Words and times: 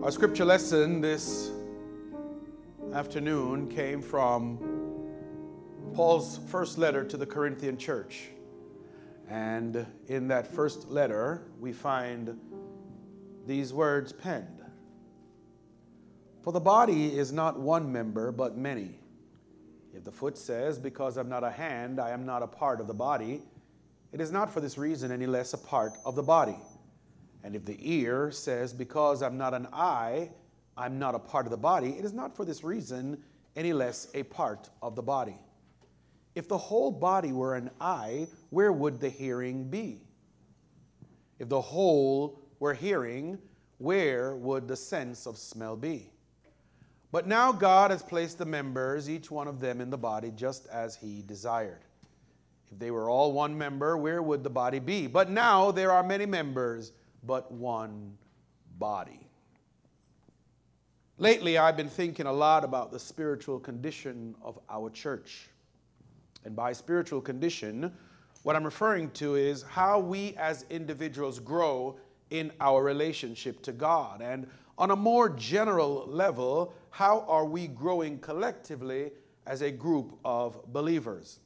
Our 0.00 0.12
scripture 0.12 0.44
lesson 0.44 1.00
this 1.00 1.50
afternoon 2.94 3.68
came 3.68 4.00
from 4.00 4.60
Paul's 5.92 6.38
first 6.46 6.78
letter 6.78 7.02
to 7.02 7.16
the 7.16 7.26
Corinthian 7.26 7.76
church. 7.76 8.28
And 9.28 9.84
in 10.06 10.28
that 10.28 10.46
first 10.46 10.88
letter, 10.88 11.48
we 11.58 11.72
find 11.72 12.38
these 13.44 13.74
words 13.74 14.12
penned 14.12 14.62
For 16.44 16.52
the 16.52 16.60
body 16.60 17.18
is 17.18 17.32
not 17.32 17.58
one 17.58 17.90
member, 17.90 18.30
but 18.30 18.56
many. 18.56 19.00
If 19.92 20.04
the 20.04 20.12
foot 20.12 20.38
says, 20.38 20.78
Because 20.78 21.16
I'm 21.16 21.28
not 21.28 21.42
a 21.42 21.50
hand, 21.50 21.98
I 21.98 22.10
am 22.10 22.24
not 22.24 22.44
a 22.44 22.46
part 22.46 22.80
of 22.80 22.86
the 22.86 22.94
body, 22.94 23.42
it 24.12 24.20
is 24.20 24.30
not 24.30 24.48
for 24.48 24.60
this 24.60 24.78
reason 24.78 25.10
any 25.10 25.26
less 25.26 25.54
a 25.54 25.58
part 25.58 25.98
of 26.04 26.14
the 26.14 26.22
body. 26.22 26.56
And 27.44 27.54
if 27.54 27.64
the 27.64 27.78
ear 27.80 28.30
says, 28.30 28.72
Because 28.72 29.22
I'm 29.22 29.38
not 29.38 29.54
an 29.54 29.68
eye, 29.72 30.30
I'm 30.76 30.98
not 30.98 31.14
a 31.14 31.18
part 31.18 31.46
of 31.46 31.50
the 31.50 31.56
body, 31.56 31.90
it 31.98 32.04
is 32.04 32.12
not 32.12 32.36
for 32.36 32.44
this 32.44 32.62
reason 32.62 33.22
any 33.56 33.72
less 33.72 34.08
a 34.14 34.22
part 34.22 34.70
of 34.82 34.94
the 34.94 35.02
body. 35.02 35.36
If 36.34 36.46
the 36.48 36.58
whole 36.58 36.92
body 36.92 37.32
were 37.32 37.56
an 37.56 37.70
eye, 37.80 38.28
where 38.50 38.72
would 38.72 39.00
the 39.00 39.08
hearing 39.08 39.68
be? 39.68 40.02
If 41.40 41.48
the 41.48 41.60
whole 41.60 42.40
were 42.60 42.74
hearing, 42.74 43.38
where 43.78 44.36
would 44.36 44.68
the 44.68 44.76
sense 44.76 45.26
of 45.26 45.36
smell 45.36 45.76
be? 45.76 46.12
But 47.10 47.26
now 47.26 47.52
God 47.52 47.90
has 47.90 48.02
placed 48.02 48.38
the 48.38 48.44
members, 48.44 49.08
each 49.08 49.30
one 49.30 49.48
of 49.48 49.60
them, 49.60 49.80
in 49.80 49.90
the 49.90 49.98
body 49.98 50.30
just 50.30 50.66
as 50.68 50.94
He 50.94 51.22
desired. 51.26 51.80
If 52.70 52.78
they 52.78 52.90
were 52.90 53.08
all 53.08 53.32
one 53.32 53.56
member, 53.56 53.96
where 53.96 54.22
would 54.22 54.44
the 54.44 54.50
body 54.50 54.78
be? 54.78 55.06
But 55.06 55.30
now 55.30 55.70
there 55.70 55.90
are 55.90 56.02
many 56.02 56.26
members 56.26 56.92
but 57.24 57.50
one 57.52 58.16
body. 58.78 59.20
Lately, 61.20 61.58
I've 61.58 61.76
been 61.76 61.88
thinking 61.88 62.26
a 62.26 62.32
lot 62.32 62.62
about 62.62 62.92
the 62.92 62.98
spiritual 62.98 63.58
condition 63.58 64.36
of 64.40 64.58
our 64.70 64.88
church. 64.88 65.48
And 66.44 66.54
by 66.54 66.72
spiritual 66.72 67.20
condition, 67.20 67.92
what 68.44 68.54
I'm 68.54 68.64
referring 68.64 69.10
to 69.12 69.34
is 69.34 69.62
how 69.62 69.98
we 69.98 70.34
as 70.36 70.64
individuals 70.70 71.40
grow 71.40 71.98
in 72.30 72.52
our 72.60 72.84
relationship 72.84 73.62
to 73.62 73.72
God. 73.72 74.22
And 74.22 74.46
on 74.78 74.92
a 74.92 74.96
more 74.96 75.28
general 75.28 76.06
level, 76.06 76.72
how 76.90 77.24
are 77.28 77.44
we 77.44 77.66
growing 77.66 78.20
collectively 78.20 79.10
as 79.44 79.62
a 79.62 79.72
group 79.72 80.16
of 80.24 80.72
believers? 80.72 81.40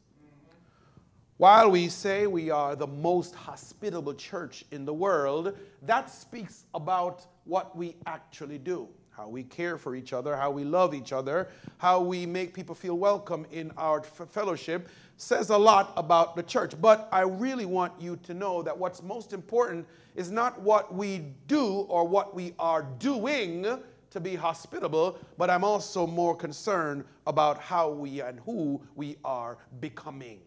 While 1.42 1.72
we 1.72 1.88
say 1.88 2.28
we 2.28 2.50
are 2.50 2.76
the 2.76 2.86
most 2.86 3.34
hospitable 3.34 4.14
church 4.14 4.64
in 4.70 4.84
the 4.84 4.94
world, 4.94 5.58
that 5.82 6.08
speaks 6.08 6.66
about 6.72 7.26
what 7.46 7.76
we 7.76 7.96
actually 8.06 8.58
do. 8.58 8.86
How 9.10 9.26
we 9.26 9.42
care 9.42 9.76
for 9.76 9.96
each 9.96 10.12
other, 10.12 10.36
how 10.36 10.52
we 10.52 10.62
love 10.62 10.94
each 10.94 11.12
other, 11.12 11.48
how 11.78 12.00
we 12.00 12.26
make 12.26 12.54
people 12.54 12.76
feel 12.76 12.96
welcome 12.96 13.44
in 13.50 13.72
our 13.76 13.98
f- 13.98 14.28
fellowship 14.30 14.88
says 15.16 15.50
a 15.50 15.58
lot 15.58 15.92
about 15.96 16.36
the 16.36 16.44
church. 16.44 16.80
But 16.80 17.08
I 17.10 17.22
really 17.22 17.66
want 17.66 18.00
you 18.00 18.14
to 18.22 18.34
know 18.34 18.62
that 18.62 18.78
what's 18.78 19.02
most 19.02 19.32
important 19.32 19.84
is 20.14 20.30
not 20.30 20.60
what 20.60 20.94
we 20.94 21.24
do 21.48 21.64
or 21.88 22.06
what 22.06 22.36
we 22.36 22.54
are 22.60 22.84
doing 23.00 23.66
to 24.10 24.20
be 24.20 24.36
hospitable, 24.36 25.18
but 25.36 25.50
I'm 25.50 25.64
also 25.64 26.06
more 26.06 26.36
concerned 26.36 27.04
about 27.26 27.58
how 27.58 27.90
we 27.90 28.20
and 28.20 28.38
who 28.46 28.80
we 28.94 29.16
are 29.24 29.58
becoming. 29.80 30.38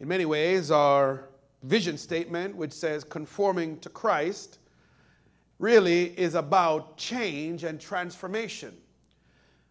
In 0.00 0.08
many 0.08 0.24
ways, 0.24 0.70
our 0.70 1.28
vision 1.62 1.98
statement, 1.98 2.56
which 2.56 2.72
says 2.72 3.04
conforming 3.04 3.78
to 3.80 3.90
Christ, 3.90 4.58
really 5.58 6.18
is 6.18 6.34
about 6.34 6.96
change 6.96 7.64
and 7.64 7.78
transformation. 7.78 8.74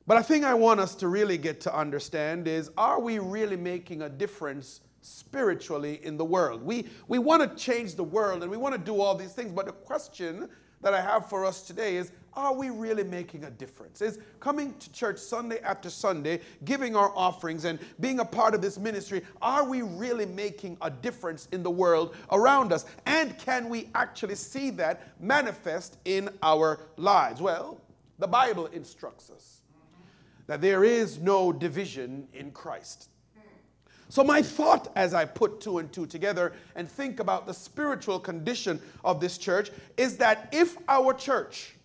But 0.05 0.17
I 0.17 0.21
think 0.21 0.45
I 0.45 0.53
want 0.53 0.79
us 0.79 0.93
to 0.95 1.07
really 1.07 1.37
get 1.37 1.59
to 1.61 1.75
understand 1.75 2.47
is 2.47 2.69
are 2.77 2.99
we 2.99 3.17
really 3.17 3.57
making 3.57 4.03
a 4.03 4.09
difference 4.09 4.81
spiritually 5.01 5.99
in 6.03 6.15
the 6.15 6.25
world? 6.25 6.61
We, 6.61 6.87
we 7.07 7.17
want 7.17 7.41
to 7.41 7.63
change 7.63 7.95
the 7.95 8.03
world 8.03 8.43
and 8.43 8.51
we 8.51 8.57
want 8.57 8.75
to 8.75 8.81
do 8.81 9.01
all 9.01 9.15
these 9.15 9.33
things, 9.33 9.51
but 9.51 9.65
the 9.65 9.71
question 9.71 10.47
that 10.81 10.93
I 10.93 11.01
have 11.01 11.27
for 11.27 11.43
us 11.43 11.63
today 11.63 11.97
is 11.97 12.11
are 12.33 12.53
we 12.53 12.69
really 12.69 13.03
making 13.03 13.43
a 13.43 13.49
difference? 13.49 14.01
Is 14.01 14.19
coming 14.39 14.73
to 14.79 14.91
church 14.91 15.17
Sunday 15.17 15.59
after 15.59 15.89
Sunday, 15.89 16.41
giving 16.65 16.95
our 16.95 17.11
offerings 17.15 17.65
and 17.65 17.79
being 17.99 18.19
a 18.19 18.25
part 18.25 18.53
of 18.53 18.61
this 18.61 18.77
ministry, 18.77 19.21
are 19.41 19.67
we 19.67 19.81
really 19.81 20.25
making 20.25 20.77
a 20.81 20.89
difference 20.89 21.47
in 21.51 21.63
the 21.63 21.71
world 21.71 22.15
around 22.31 22.71
us? 22.71 22.85
And 23.05 23.37
can 23.37 23.69
we 23.69 23.89
actually 23.95 24.35
see 24.35 24.69
that 24.71 25.01
manifest 25.19 25.97
in 26.05 26.29
our 26.43 26.79
lives? 26.97 27.41
Well, 27.41 27.79
the 28.17 28.27
Bible 28.27 28.67
instructs 28.67 29.29
us 29.29 29.61
that 30.47 30.61
there 30.61 30.83
is 30.83 31.19
no 31.19 31.53
division 31.53 32.27
in 32.33 32.51
Christ. 32.51 33.09
So, 34.11 34.23
my 34.23 34.41
thought 34.41 34.91
as 34.95 35.13
I 35.13 35.23
put 35.23 35.61
two 35.61 35.77
and 35.77 35.93
two 35.93 36.07
together 36.07 36.53
and 36.75 36.89
think 36.89 37.19
about 37.19 37.45
the 37.45 37.53
spiritual 37.53 38.19
condition 38.19 38.81
of 39.03 39.21
this 39.21 39.37
church 39.37 39.69
is 39.97 40.17
that 40.17 40.49
if 40.51 40.75
our 40.87 41.13
church 41.13 41.75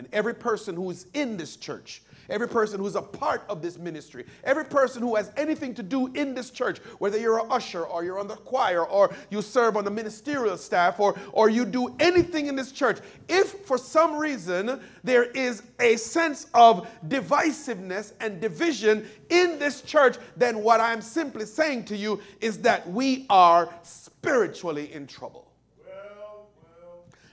and 0.00 0.08
every 0.14 0.34
person 0.34 0.74
who 0.74 0.90
is 0.90 1.04
in 1.12 1.36
this 1.36 1.56
church, 1.56 2.00
every 2.30 2.48
person 2.48 2.80
who's 2.80 2.94
a 2.94 3.02
part 3.02 3.44
of 3.50 3.60
this 3.60 3.76
ministry, 3.76 4.24
every 4.44 4.64
person 4.64 5.02
who 5.02 5.14
has 5.14 5.30
anything 5.36 5.74
to 5.74 5.82
do 5.82 6.06
in 6.14 6.34
this 6.34 6.48
church, 6.48 6.78
whether 7.00 7.18
you're 7.18 7.38
an 7.38 7.46
usher 7.50 7.82
or 7.82 8.02
you're 8.02 8.18
on 8.18 8.26
the 8.26 8.36
choir 8.36 8.86
or 8.86 9.14
you 9.28 9.42
serve 9.42 9.76
on 9.76 9.84
the 9.84 9.90
ministerial 9.90 10.56
staff 10.56 11.00
or, 11.00 11.18
or 11.32 11.50
you 11.50 11.66
do 11.66 11.94
anything 12.00 12.46
in 12.46 12.56
this 12.56 12.72
church, 12.72 13.00
if 13.28 13.50
for 13.66 13.76
some 13.76 14.16
reason 14.16 14.80
there 15.04 15.24
is 15.24 15.64
a 15.80 15.96
sense 15.96 16.46
of 16.54 16.88
divisiveness 17.08 18.14
and 18.20 18.40
division 18.40 19.06
in 19.28 19.58
this 19.58 19.82
church, 19.82 20.16
then 20.34 20.62
what 20.62 20.80
I'm 20.80 21.02
simply 21.02 21.44
saying 21.44 21.84
to 21.86 21.96
you 21.96 22.22
is 22.40 22.56
that 22.60 22.88
we 22.90 23.26
are 23.28 23.68
spiritually 23.82 24.94
in 24.94 25.06
trouble. 25.06 25.49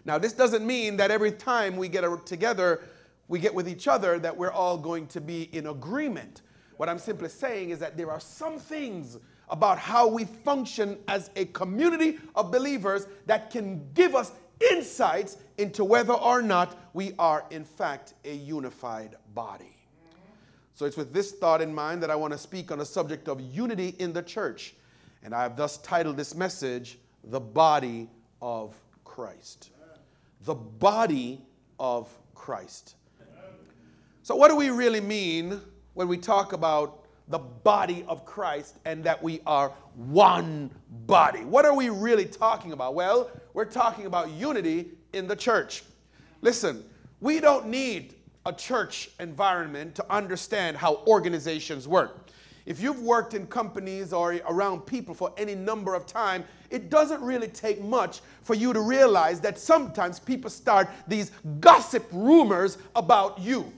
Now, 0.07 0.18
this 0.18 0.31
doesn't 0.31 0.66
mean 0.66 0.95
that 0.97 1.12
every 1.12 1.34
time 1.34 1.75
we 1.75 1.90
get 1.90 2.06
together, 2.25 2.79
we 3.28 3.40
get 3.40 3.53
with 3.53 3.68
each 3.68 3.90
other, 3.90 4.18
that 4.19 4.35
we're 4.35 4.53
all 4.53 4.78
going 4.78 5.06
to 5.07 5.19
be 5.19 5.53
in 5.53 5.68
agreement. 5.68 6.44
What 6.78 6.88
I'm 6.88 6.97
simply 6.97 7.28
saying 7.28 7.72
is 7.72 7.79
that 7.79 7.97
there 7.97 8.09
are 8.09 8.22
some 8.22 8.57
things 8.57 9.18
about 9.50 9.78
how 9.78 10.07
we 10.07 10.23
function 10.23 10.97
as 11.09 11.29
a 11.35 11.44
community 11.47 12.19
of 12.35 12.51
believers 12.51 13.06
that 13.25 13.50
can 13.50 13.85
give 13.95 14.16
us 14.16 14.31
insights 14.72 15.38
into 15.57 15.84
whether 15.84 16.13
or 16.13 16.41
not 16.41 16.78
we 16.94 17.12
are, 17.19 17.44
in 17.50 17.66
fact, 17.66 18.13
a 18.24 18.34
unified 18.34 19.18
body. 19.34 19.75
So 20.74 20.85
it's 20.85 20.95
with 20.95 21.12
this 21.12 21.34
thought 21.34 21.62
in 21.62 21.75
mind 21.75 22.01
that 22.01 22.12
I 22.12 22.16
want 22.16 22.31
to 22.31 22.39
speak 22.39 22.72
on 22.72 22.78
the 22.78 22.85
subject 22.85 23.28
of 23.28 23.41
unity 23.41 23.94
in 24.00 24.13
the 24.13 24.22
church. 24.22 24.74
And 25.22 25.35
I 25.35 25.44
have 25.44 25.57
thus 25.57 25.79
titled 25.79 26.16
this 26.16 26.34
message, 26.34 26.97
The 27.25 27.41
Body 27.41 28.09
of 28.41 28.74
Christ 29.03 29.72
the 30.42 30.56
body 30.56 31.42
of 31.80 32.09
Christ. 32.34 32.96
So, 34.24 34.36
what 34.36 34.50
do 34.50 34.56
we 34.56 34.70
really 34.70 35.02
mean 35.02 35.62
when 35.94 36.08
we 36.08 36.18
talk 36.18 36.53
about 36.53 37.06
the 37.30 37.40
body 37.40 38.06
of 38.08 38.25
Christ 38.25 38.78
and 38.86 39.03
that 39.03 39.22
we 39.22 39.42
are 39.46 39.70
one 39.96 40.72
body? 41.06 41.44
What 41.44 41.66
are 41.66 41.75
we 41.75 41.90
really 41.90 42.25
talking 42.25 42.72
about? 42.72 42.94
Well, 42.94 43.31
we're 43.53 43.66
talking 43.66 44.06
about 44.06 44.30
unity 44.31 44.92
in 45.14 45.28
the 45.28 45.36
church. 45.36 45.84
Listen, 46.42 46.84
we 47.19 47.40
don't 47.40 47.68
need 47.68 48.16
a 48.46 48.54
church 48.54 49.09
environment 49.19 49.96
to 49.96 50.06
understand 50.12 50.78
how 50.78 51.04
organizations 51.08 51.88
work. 51.88 52.26
If 52.67 52.81
you've 52.81 53.01
worked 53.01 53.33
in 53.33 53.47
companies 53.47 54.11
or 54.11 54.41
around 54.45 54.81
people 54.81 55.16
for 55.16 55.31
any 55.38 55.55
number 55.55 55.95
of 55.95 56.05
time, 56.05 56.44
it 56.69 56.89
doesn't 56.89 57.22
really 57.22 57.47
take 57.47 57.81
much 57.81 58.19
for 58.44 58.55
you 58.55 58.73
to 58.73 58.81
realize 58.81 59.39
that 59.39 59.57
sometimes 59.57 60.19
people 60.19 60.50
start 60.50 60.89
these 61.07 61.31
gossip 61.62 62.06
rumors 62.12 62.77
about 62.94 63.39
you. 63.39 63.71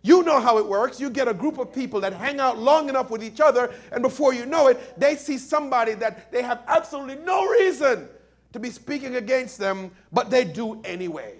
You 0.00 0.22
know 0.22 0.40
how 0.40 0.56
it 0.56 0.66
works. 0.66 0.98
You 0.98 1.10
get 1.10 1.28
a 1.28 1.34
group 1.34 1.58
of 1.58 1.70
people 1.70 2.00
that 2.00 2.14
hang 2.14 2.40
out 2.40 2.56
long 2.56 2.88
enough 2.88 3.10
with 3.10 3.22
each 3.22 3.42
other, 3.42 3.74
and 3.92 4.00
before 4.00 4.32
you 4.32 4.46
know 4.46 4.68
it, 4.68 4.98
they 4.98 5.14
see 5.14 5.36
somebody 5.36 5.92
that 5.94 6.32
they 6.32 6.42
have 6.42 6.62
absolutely 6.66 7.16
no 7.16 7.46
reason 7.46 8.08
to 8.54 8.58
be 8.58 8.70
speaking 8.70 9.16
against 9.16 9.58
them, 9.58 9.90
but 10.12 10.30
they 10.30 10.44
do 10.44 10.80
anyway. 10.82 11.34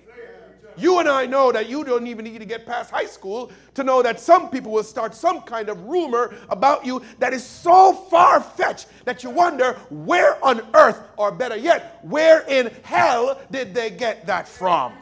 You 0.79 1.01
and 1.01 1.09
I 1.09 1.27
know 1.27 1.51
that 1.51 1.69
you 1.69 1.83
don't 1.83 2.07
even 2.07 2.25
need 2.25 2.39
to 2.39 2.45
get 2.45 2.65
past 2.65 2.91
high 2.91 3.07
school 3.07 3.51
to 3.75 3.83
know 3.83 4.01
that 4.03 4.21
some 4.21 4.49
people 4.49 4.71
will 4.71 4.85
start 4.85 5.15
some 5.15 5.43
kind 5.43 5.69
of 5.69 5.83
rumor 5.85 6.37
about 6.49 6.87
you 6.87 7.03
that 7.19 7.33
is 7.33 7.45
so 7.45 7.93
far 7.93 8.41
fetched 8.41 8.87
that 9.05 9.25
you 9.25 9.31
wonder 9.31 9.73
where 9.91 10.43
on 10.45 10.63
earth, 10.75 11.01
or 11.17 11.33
better 11.33 11.57
yet, 11.57 11.99
where 12.03 12.43
in 12.49 12.73
hell 12.83 13.41
did 13.51 13.75
they 13.75 13.91
get 13.91 14.25
that 14.27 14.47
from? 14.47 14.93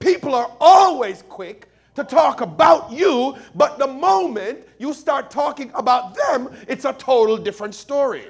People 0.00 0.34
are 0.34 0.50
always 0.60 1.22
quick 1.28 1.68
to 1.94 2.02
talk 2.02 2.40
about 2.40 2.90
you, 2.90 3.36
but 3.54 3.78
the 3.78 3.86
moment 3.86 4.66
you 4.78 4.92
start 4.92 5.30
talking 5.30 5.70
about 5.74 6.16
them, 6.16 6.50
it's 6.66 6.84
a 6.84 6.92
total 6.94 7.36
different 7.36 7.74
story. 7.74 8.24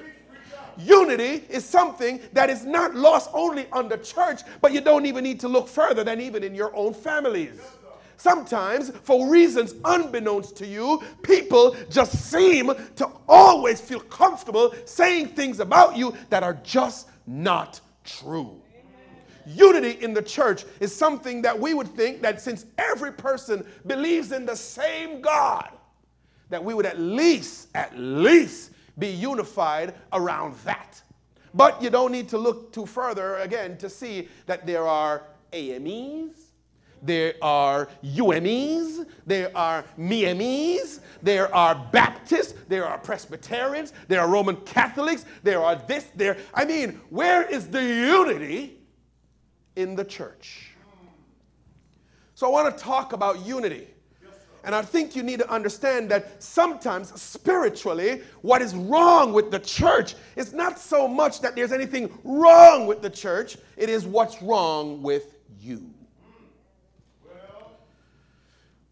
Unity 0.84 1.44
is 1.48 1.64
something 1.64 2.20
that 2.32 2.50
is 2.50 2.64
not 2.64 2.94
lost 2.94 3.30
only 3.32 3.66
on 3.72 3.88
the 3.88 3.98
church, 3.98 4.42
but 4.60 4.72
you 4.72 4.80
don't 4.80 5.06
even 5.06 5.24
need 5.24 5.40
to 5.40 5.48
look 5.48 5.68
further 5.68 6.04
than 6.04 6.20
even 6.20 6.42
in 6.42 6.54
your 6.54 6.74
own 6.76 6.94
families. 6.94 7.60
Sometimes, 8.16 8.90
for 9.02 9.30
reasons 9.30 9.74
unbeknownst 9.84 10.54
to 10.58 10.66
you, 10.66 11.02
people 11.22 11.74
just 11.88 12.30
seem 12.30 12.70
to 12.96 13.10
always 13.26 13.80
feel 13.80 14.00
comfortable 14.00 14.74
saying 14.84 15.28
things 15.28 15.58
about 15.58 15.96
you 15.96 16.14
that 16.28 16.42
are 16.42 16.58
just 16.62 17.08
not 17.26 17.80
true. 18.04 18.60
Unity 19.46 20.02
in 20.04 20.12
the 20.12 20.22
church 20.22 20.64
is 20.80 20.94
something 20.94 21.40
that 21.42 21.58
we 21.58 21.72
would 21.72 21.88
think 21.88 22.20
that 22.20 22.40
since 22.40 22.66
every 22.76 23.10
person 23.10 23.64
believes 23.86 24.32
in 24.32 24.44
the 24.44 24.54
same 24.54 25.22
God, 25.22 25.70
that 26.50 26.62
we 26.62 26.74
would 26.74 26.86
at 26.86 27.00
least, 27.00 27.68
at 27.74 27.96
least 27.96 28.72
be 29.00 29.08
unified 29.08 29.94
around 30.12 30.55
that. 30.64 31.02
But 31.52 31.82
you 31.82 31.91
don't 31.91 32.12
need 32.12 32.29
to 32.29 32.38
look 32.38 32.73
too 32.73 32.87
further 32.87 33.37
again 33.37 33.76
to 33.79 33.88
see 33.88 34.29
that 34.47 34.67
there 34.67 34.87
are 34.87 35.25
AMEs, 35.52 36.50
there 37.02 37.35
are 37.43 37.88
UMEs, 38.05 39.06
there 39.26 39.50
are 39.56 39.85
MIEMEs, 39.99 41.00
there 41.23 41.52
are 41.55 41.75
Baptists, 41.93 42.55
there 42.69 42.87
are 42.87 42.99
Presbyterians, 42.99 43.93
there 44.06 44.20
are 44.20 44.29
Roman 44.29 44.56
Catholics, 44.56 45.25
there 45.43 45.62
are 45.62 45.76
this, 45.76 46.08
there. 46.14 46.37
I 46.55 46.64
mean, 46.64 47.00
where 47.08 47.43
is 47.43 47.69
the 47.69 47.82
unity 47.82 48.79
in 49.76 49.97
the 49.97 50.05
church? 50.05 50.73
So 52.35 52.47
I 52.47 52.50
want 52.50 52.76
to 52.76 52.82
talk 52.82 53.12
about 53.12 53.44
unity. 53.44 53.88
And 54.64 54.74
I 54.74 54.82
think 54.82 55.16
you 55.16 55.22
need 55.22 55.38
to 55.38 55.50
understand 55.50 56.10
that 56.10 56.42
sometimes 56.42 57.20
spiritually, 57.20 58.22
what 58.42 58.62
is 58.62 58.74
wrong 58.74 59.32
with 59.32 59.50
the 59.50 59.58
church 59.58 60.14
is 60.36 60.52
not 60.52 60.78
so 60.78 61.08
much 61.08 61.40
that 61.40 61.56
there's 61.56 61.72
anything 61.72 62.12
wrong 62.24 62.86
with 62.86 63.02
the 63.02 63.10
church, 63.10 63.56
it 63.76 63.88
is 63.88 64.04
what's 64.04 64.42
wrong 64.42 65.02
with 65.02 65.34
you. 65.60 65.90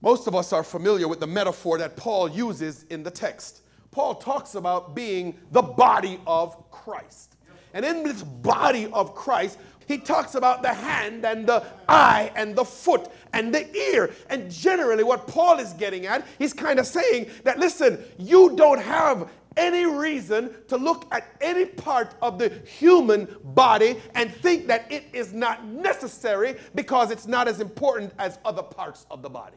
Most 0.01 0.27
of 0.27 0.35
us 0.35 0.53
are 0.53 0.63
familiar 0.63 1.09
with 1.09 1.21
the 1.21 1.27
metaphor 1.27 1.77
that 1.79 1.97
Paul 1.97 2.29
uses 2.29 2.85
in 2.85 3.03
the 3.03 3.11
text. 3.11 3.63
Paul 3.91 4.15
talks 4.15 4.55
about 4.55 4.95
being 4.95 5.37
the 5.51 5.63
body 5.63 6.21
of 6.27 6.71
Christ. 6.71 7.35
And 7.75 7.85
in 7.85 8.03
this 8.03 8.23
body 8.23 8.89
of 8.93 9.15
Christ, 9.15 9.59
he 9.89 9.99
talks 9.99 10.35
about 10.35 10.63
the 10.63 10.73
hand 10.73 11.25
and 11.25 11.47
the 11.47 11.65
eye 11.89 12.31
and 12.37 12.55
the 12.55 12.65
foot 12.65 13.09
and 13.33 13.53
the 13.53 13.75
ear. 13.75 14.15
And 14.29 14.51
generally, 14.51 15.03
what 15.03 15.27
Paul 15.27 15.59
is 15.59 15.73
getting 15.73 16.07
at, 16.07 16.27
he's 16.39 16.53
kind 16.53 16.79
of 16.79 16.87
saying 16.87 17.31
that 17.45 17.59
listen, 17.59 18.05
you 18.19 18.55
don't 18.55 18.81
have 18.81 19.31
any 19.57 19.87
reason 19.87 20.55
to 20.69 20.77
look 20.77 21.07
at 21.13 21.27
any 21.41 21.65
part 21.65 22.15
of 22.23 22.39
the 22.39 22.51
human 22.65 23.27
body 23.43 23.97
and 24.15 24.33
think 24.33 24.69
that 24.69 24.91
it 24.93 25.05
is 25.13 25.33
not 25.33 25.67
necessary 25.67 26.57
because 26.75 27.11
it's 27.11 27.27
not 27.27 27.49
as 27.49 27.61
important 27.61 28.13
as 28.19 28.39
other 28.45 28.63
parts 28.63 29.07
of 29.11 29.21
the 29.23 29.29
body. 29.29 29.57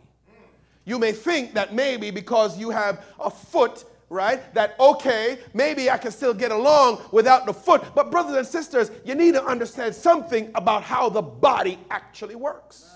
You 0.86 0.98
may 0.98 1.12
think 1.12 1.54
that 1.54 1.76
maybe 1.76 2.10
because 2.10 2.58
you 2.58 2.72
have 2.72 3.06
a 3.20 3.30
foot 3.30 3.86
right? 4.12 4.54
That, 4.54 4.76
okay, 4.78 5.40
maybe 5.54 5.90
I 5.90 5.98
can 5.98 6.12
still 6.12 6.34
get 6.34 6.52
along 6.52 7.02
without 7.14 7.46
the 7.46 7.54
foot. 7.54 7.82
But, 7.96 8.12
brothers 8.12 8.36
and 8.36 8.46
sisters, 8.46 8.92
you 9.06 9.16
need 9.16 9.34
to 9.36 9.44
understand 9.44 9.96
something 9.96 10.52
about 10.54 10.84
how 10.84 11.10
the 11.10 11.22
body 11.22 11.80
actually 11.90 12.36
works. 12.36 12.90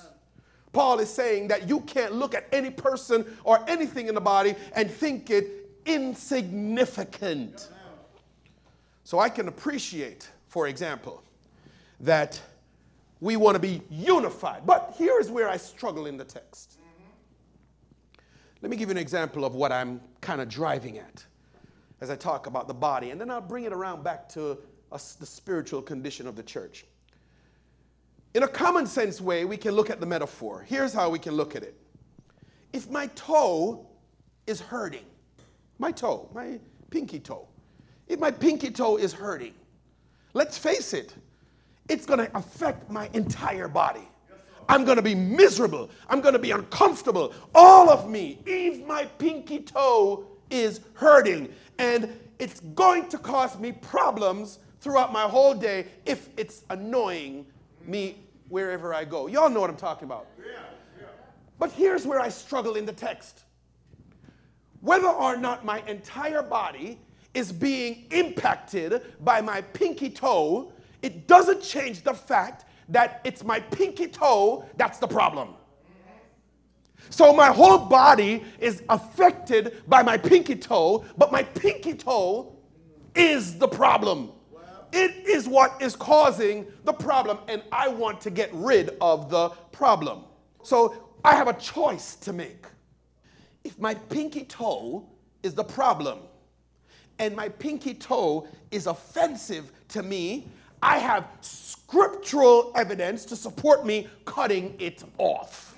Paul 0.73 0.99
is 0.99 1.09
saying 1.09 1.47
that 1.47 1.69
you 1.69 1.79
can't 1.81 2.13
look 2.13 2.35
at 2.35 2.45
any 2.51 2.69
person 2.69 3.25
or 3.45 3.63
anything 3.65 4.07
in 4.09 4.13
the 4.13 4.21
body 4.21 4.55
and 4.73 4.91
think 4.91 5.29
it 5.29 5.69
insignificant. 5.85 7.69
So 9.05 9.17
I 9.17 9.29
can 9.29 9.47
appreciate, 9.47 10.29
for 10.49 10.67
example, 10.67 11.23
that 12.01 12.41
we 13.21 13.37
want 13.37 13.55
to 13.55 13.59
be 13.59 13.81
unified. 13.89 14.65
But 14.65 14.95
here 14.97 15.17
is 15.21 15.31
where 15.31 15.47
I 15.47 15.55
struggle 15.55 16.07
in 16.07 16.17
the 16.17 16.25
text. 16.25 16.77
Let 18.65 18.71
me 18.71 18.77
give 18.77 18.89
you 18.89 18.93
an 18.93 18.97
example 18.97 19.45
of 19.45 19.53
what 19.53 19.71
I'm 19.71 20.01
kind 20.21 20.41
of 20.41 20.49
driving 20.49 20.97
at 20.97 21.23
as 22.01 22.09
I 22.09 22.15
talk 22.15 22.47
about 22.47 22.67
the 22.67 22.73
body, 22.73 23.11
and 23.11 23.21
then 23.21 23.29
I'll 23.29 23.39
bring 23.39 23.65
it 23.65 23.71
around 23.71 24.03
back 24.03 24.27
to 24.29 24.57
the 24.89 24.97
spiritual 24.97 25.83
condition 25.83 26.25
of 26.25 26.35
the 26.35 26.41
church. 26.41 26.83
In 28.33 28.41
a 28.41 28.47
common 28.47 28.87
sense 28.87 29.21
way, 29.21 29.45
we 29.45 29.55
can 29.55 29.75
look 29.75 29.91
at 29.91 29.99
the 29.99 30.07
metaphor. 30.07 30.65
Here's 30.67 30.93
how 30.93 31.11
we 31.11 31.19
can 31.19 31.35
look 31.35 31.55
at 31.55 31.61
it. 31.61 31.75
If 32.73 32.89
my 32.89 33.05
toe 33.13 33.85
is 34.47 34.61
hurting, 34.61 35.05
my 35.77 35.91
toe, 35.91 36.27
my 36.33 36.59
pinky 36.89 37.19
toe, 37.19 37.47
if 38.07 38.19
my 38.19 38.31
pinky 38.31 38.71
toe 38.71 38.97
is 38.97 39.13
hurting, 39.13 39.53
let's 40.33 40.57
face 40.57 40.91
it, 40.93 41.13
it's 41.87 42.07
going 42.07 42.17
to 42.17 42.35
affect 42.35 42.89
my 42.89 43.11
entire 43.13 43.67
body. 43.67 44.07
I'm 44.67 44.83
going 44.83 44.97
to 44.97 45.03
be 45.03 45.15
miserable. 45.15 45.89
I'm 46.09 46.21
going 46.21 46.33
to 46.33 46.39
be 46.39 46.51
uncomfortable. 46.51 47.33
All 47.53 47.89
of 47.89 48.09
me, 48.09 48.39
even 48.45 48.87
my 48.87 49.05
pinky 49.05 49.59
toe, 49.59 50.25
is 50.49 50.81
hurting. 50.93 51.53
And 51.77 52.19
it's 52.39 52.59
going 52.59 53.07
to 53.09 53.17
cause 53.17 53.57
me 53.59 53.71
problems 53.71 54.59
throughout 54.79 55.11
my 55.11 55.23
whole 55.23 55.53
day 55.53 55.87
if 56.05 56.29
it's 56.37 56.63
annoying 56.69 57.45
me 57.85 58.17
wherever 58.49 58.93
I 58.93 59.05
go. 59.05 59.27
Y'all 59.27 59.49
know 59.49 59.61
what 59.61 59.69
I'm 59.69 59.77
talking 59.77 60.05
about. 60.05 60.27
Yeah. 60.39 60.59
But 61.57 61.71
here's 61.71 62.05
where 62.05 62.19
I 62.19 62.29
struggle 62.29 62.75
in 62.75 62.85
the 62.85 62.93
text. 62.93 63.43
Whether 64.81 65.07
or 65.07 65.37
not 65.37 65.65
my 65.65 65.81
entire 65.87 66.43
body 66.43 66.99
is 67.33 67.51
being 67.51 68.05
impacted 68.11 69.01
by 69.23 69.41
my 69.41 69.61
pinky 69.61 70.09
toe, 70.09 70.71
it 71.01 71.27
doesn't 71.27 71.61
change 71.61 72.03
the 72.03 72.13
fact 72.13 72.65
that 72.89 73.21
it's 73.23 73.43
my 73.43 73.59
pinky 73.59 74.07
toe 74.07 74.65
that's 74.77 74.99
the 74.99 75.07
problem. 75.07 75.49
So 77.09 77.33
my 77.33 77.47
whole 77.47 77.77
body 77.77 78.43
is 78.59 78.83
affected 78.89 79.83
by 79.87 80.01
my 80.01 80.17
pinky 80.17 80.55
toe, 80.55 81.05
but 81.17 81.31
my 81.31 81.43
pinky 81.43 81.93
toe 81.93 82.55
is 83.13 83.57
the 83.57 83.67
problem. 83.67 84.31
It 84.91 85.27
is 85.27 85.47
what 85.47 85.81
is 85.81 85.95
causing 85.95 86.65
the 86.83 86.93
problem, 86.93 87.39
and 87.47 87.61
I 87.71 87.87
want 87.89 88.21
to 88.21 88.29
get 88.29 88.49
rid 88.53 88.95
of 89.01 89.29
the 89.29 89.49
problem. 89.71 90.23
So 90.63 91.11
I 91.23 91.35
have 91.35 91.47
a 91.47 91.53
choice 91.53 92.15
to 92.17 92.33
make. 92.33 92.65
If 93.63 93.79
my 93.79 93.93
pinky 93.95 94.45
toe 94.45 95.07
is 95.43 95.53
the 95.53 95.63
problem, 95.63 96.19
and 97.19 97.35
my 97.35 97.49
pinky 97.49 97.93
toe 97.93 98.47
is 98.71 98.87
offensive 98.87 99.71
to 99.89 100.03
me, 100.03 100.47
I 100.85 100.99
have 100.99 101.27
scriptural 101.41 102.71
evidence 102.75 103.25
to 103.25 103.35
support 103.35 103.87
me 103.87 104.07
cutting 104.23 104.75
it 104.77 105.03
off. 105.17 105.75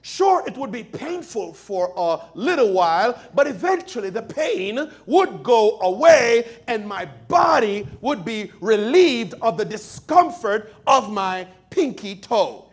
Sure, 0.00 0.42
it 0.46 0.56
would 0.56 0.72
be 0.72 0.82
painful 0.82 1.52
for 1.52 1.92
a 1.94 2.20
little 2.34 2.72
while, 2.72 3.20
but 3.34 3.46
eventually 3.46 4.08
the 4.08 4.22
pain 4.22 4.90
would 5.04 5.42
go 5.42 5.78
away 5.80 6.48
and 6.68 6.88
my 6.88 7.04
body 7.28 7.86
would 8.00 8.24
be 8.24 8.50
relieved 8.62 9.34
of 9.42 9.58
the 9.58 9.64
discomfort 9.66 10.72
of 10.86 11.12
my 11.12 11.46
pinky 11.68 12.16
toe. 12.16 12.64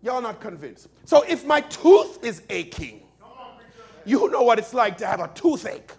Y'all 0.00 0.22
not 0.22 0.40
convinced? 0.40 0.88
So 1.04 1.24
if 1.28 1.44
my 1.44 1.60
tooth 1.60 2.24
is 2.24 2.40
aching, 2.48 3.02
you 4.06 4.30
know 4.30 4.42
what 4.42 4.58
it's 4.58 4.72
like 4.72 4.96
to 4.96 5.06
have 5.06 5.20
a 5.20 5.28
toothache. 5.34 5.92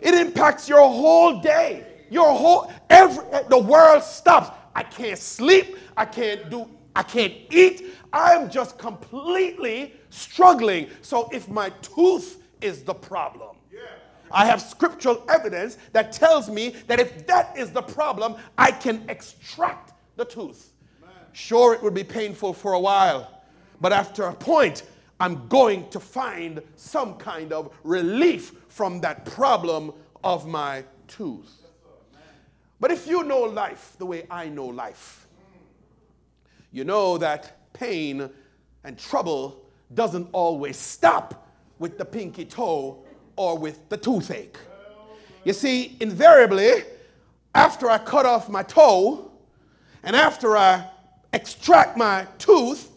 It 0.00 0.14
impacts 0.14 0.68
your 0.68 0.88
whole 0.88 1.40
day. 1.40 1.93
Your 2.14 2.32
whole 2.32 2.72
every 2.90 3.24
the 3.48 3.58
world 3.58 4.04
stops. 4.04 4.50
I 4.72 4.84
can't 4.84 5.18
sleep. 5.18 5.76
I 5.96 6.04
can't 6.04 6.48
do. 6.48 6.70
I 6.94 7.02
can't 7.02 7.34
eat. 7.50 7.92
I'm 8.12 8.48
just 8.48 8.78
completely 8.78 9.94
struggling. 10.10 10.86
So 11.02 11.28
if 11.32 11.48
my 11.48 11.70
tooth 11.82 12.40
is 12.60 12.84
the 12.84 12.94
problem, 12.94 13.56
I 14.30 14.46
have 14.46 14.62
scriptural 14.62 15.24
evidence 15.28 15.76
that 15.92 16.12
tells 16.12 16.48
me 16.48 16.76
that 16.86 17.00
if 17.00 17.26
that 17.26 17.58
is 17.58 17.72
the 17.72 17.82
problem, 17.82 18.36
I 18.56 18.70
can 18.70 19.04
extract 19.08 19.92
the 20.14 20.24
tooth. 20.24 20.72
Sure, 21.32 21.74
it 21.74 21.82
would 21.82 21.94
be 21.94 22.04
painful 22.04 22.52
for 22.52 22.74
a 22.74 22.80
while, 22.80 23.42
but 23.80 23.92
after 23.92 24.22
a 24.24 24.32
point, 24.32 24.84
I'm 25.18 25.48
going 25.48 25.90
to 25.90 25.98
find 25.98 26.62
some 26.76 27.16
kind 27.16 27.52
of 27.52 27.74
relief 27.82 28.52
from 28.68 29.00
that 29.00 29.24
problem 29.24 29.92
of 30.22 30.46
my 30.46 30.84
tooth. 31.08 31.63
But 32.80 32.90
if 32.90 33.06
you 33.06 33.24
know 33.24 33.40
life 33.40 33.96
the 33.98 34.06
way 34.06 34.26
I 34.30 34.48
know 34.48 34.66
life, 34.66 35.26
you 36.72 36.84
know 36.84 37.18
that 37.18 37.72
pain 37.72 38.28
and 38.82 38.98
trouble 38.98 39.64
doesn't 39.94 40.28
always 40.32 40.76
stop 40.76 41.48
with 41.78 41.98
the 41.98 42.04
pinky 42.04 42.44
toe 42.44 43.04
or 43.36 43.58
with 43.58 43.88
the 43.88 43.96
toothache. 43.96 44.58
You 45.44 45.52
see, 45.52 45.96
invariably, 46.00 46.84
after 47.54 47.90
I 47.90 47.98
cut 47.98 48.26
off 48.26 48.48
my 48.48 48.62
toe 48.62 49.30
and 50.02 50.16
after 50.16 50.56
I 50.56 50.88
extract 51.32 51.96
my 51.96 52.26
tooth, 52.38 52.90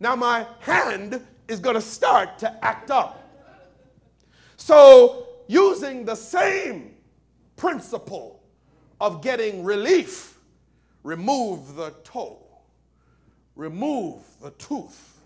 now 0.00 0.14
my 0.14 0.46
hand 0.60 1.20
is 1.48 1.60
going 1.60 1.74
to 1.74 1.80
start 1.80 2.38
to 2.38 2.64
act 2.64 2.90
up. 2.90 3.24
So, 4.56 5.26
using 5.48 6.04
the 6.04 6.14
same 6.14 6.94
principle 7.56 8.37
of 9.00 9.22
getting 9.22 9.64
relief 9.64 10.38
remove 11.02 11.74
the 11.74 11.90
toe, 12.04 12.38
remove 13.56 14.22
the 14.42 14.50
tooth. 14.52 15.18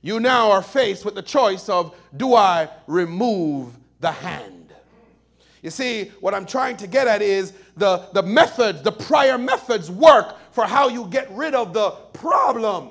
You 0.00 0.20
now 0.20 0.50
are 0.50 0.62
faced 0.62 1.04
with 1.04 1.14
the 1.14 1.22
choice 1.22 1.68
of 1.68 1.94
do 2.16 2.34
I 2.34 2.68
remove 2.86 3.76
the 4.00 4.10
hand? 4.10 4.72
You 5.62 5.70
see, 5.70 6.10
what 6.20 6.34
I'm 6.34 6.46
trying 6.46 6.76
to 6.78 6.86
get 6.86 7.06
at 7.06 7.22
is 7.22 7.52
the, 7.76 8.08
the 8.12 8.22
methods, 8.22 8.82
the 8.82 8.90
prior 8.90 9.38
methods 9.38 9.90
work 9.90 10.34
for 10.52 10.64
how 10.64 10.88
you 10.88 11.06
get 11.06 11.30
rid 11.30 11.54
of 11.54 11.72
the 11.72 11.90
problem. 12.14 12.90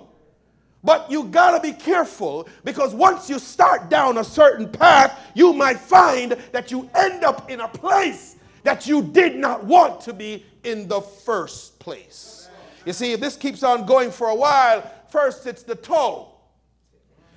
But 0.84 1.12
you 1.12 1.26
gotta 1.26 1.60
be 1.60 1.74
careful 1.74 2.48
because 2.64 2.94
once 2.94 3.30
you 3.30 3.40
start 3.40 3.90
down 3.90 4.20
a 4.20 4.24
certain 4.24 4.70
path, 4.70 5.20
you 5.36 5.54
might 5.54 5.80
find 5.80 6.32
that 6.54 6.72
you 6.72 6.90
end 6.96 7.24
up 7.24 7.52
in 7.52 7.60
a 7.60 7.68
place 7.68 8.38
that 8.64 8.88
you 8.88 9.02
did 9.02 9.36
not 9.36 9.64
want 9.64 10.02
to 10.02 10.14
be 10.14 10.46
in 10.64 10.88
the 10.88 11.02
first 11.02 11.80
place. 11.80 12.50
You 12.86 12.94
see, 12.94 13.14
if 13.14 13.20
this 13.20 13.36
keeps 13.36 13.64
on 13.64 13.86
going 13.86 14.12
for 14.12 14.30
a 14.30 14.36
while, 14.36 14.90
first 15.10 15.46
it's 15.48 15.64
the 15.64 15.76
toe, 15.76 16.34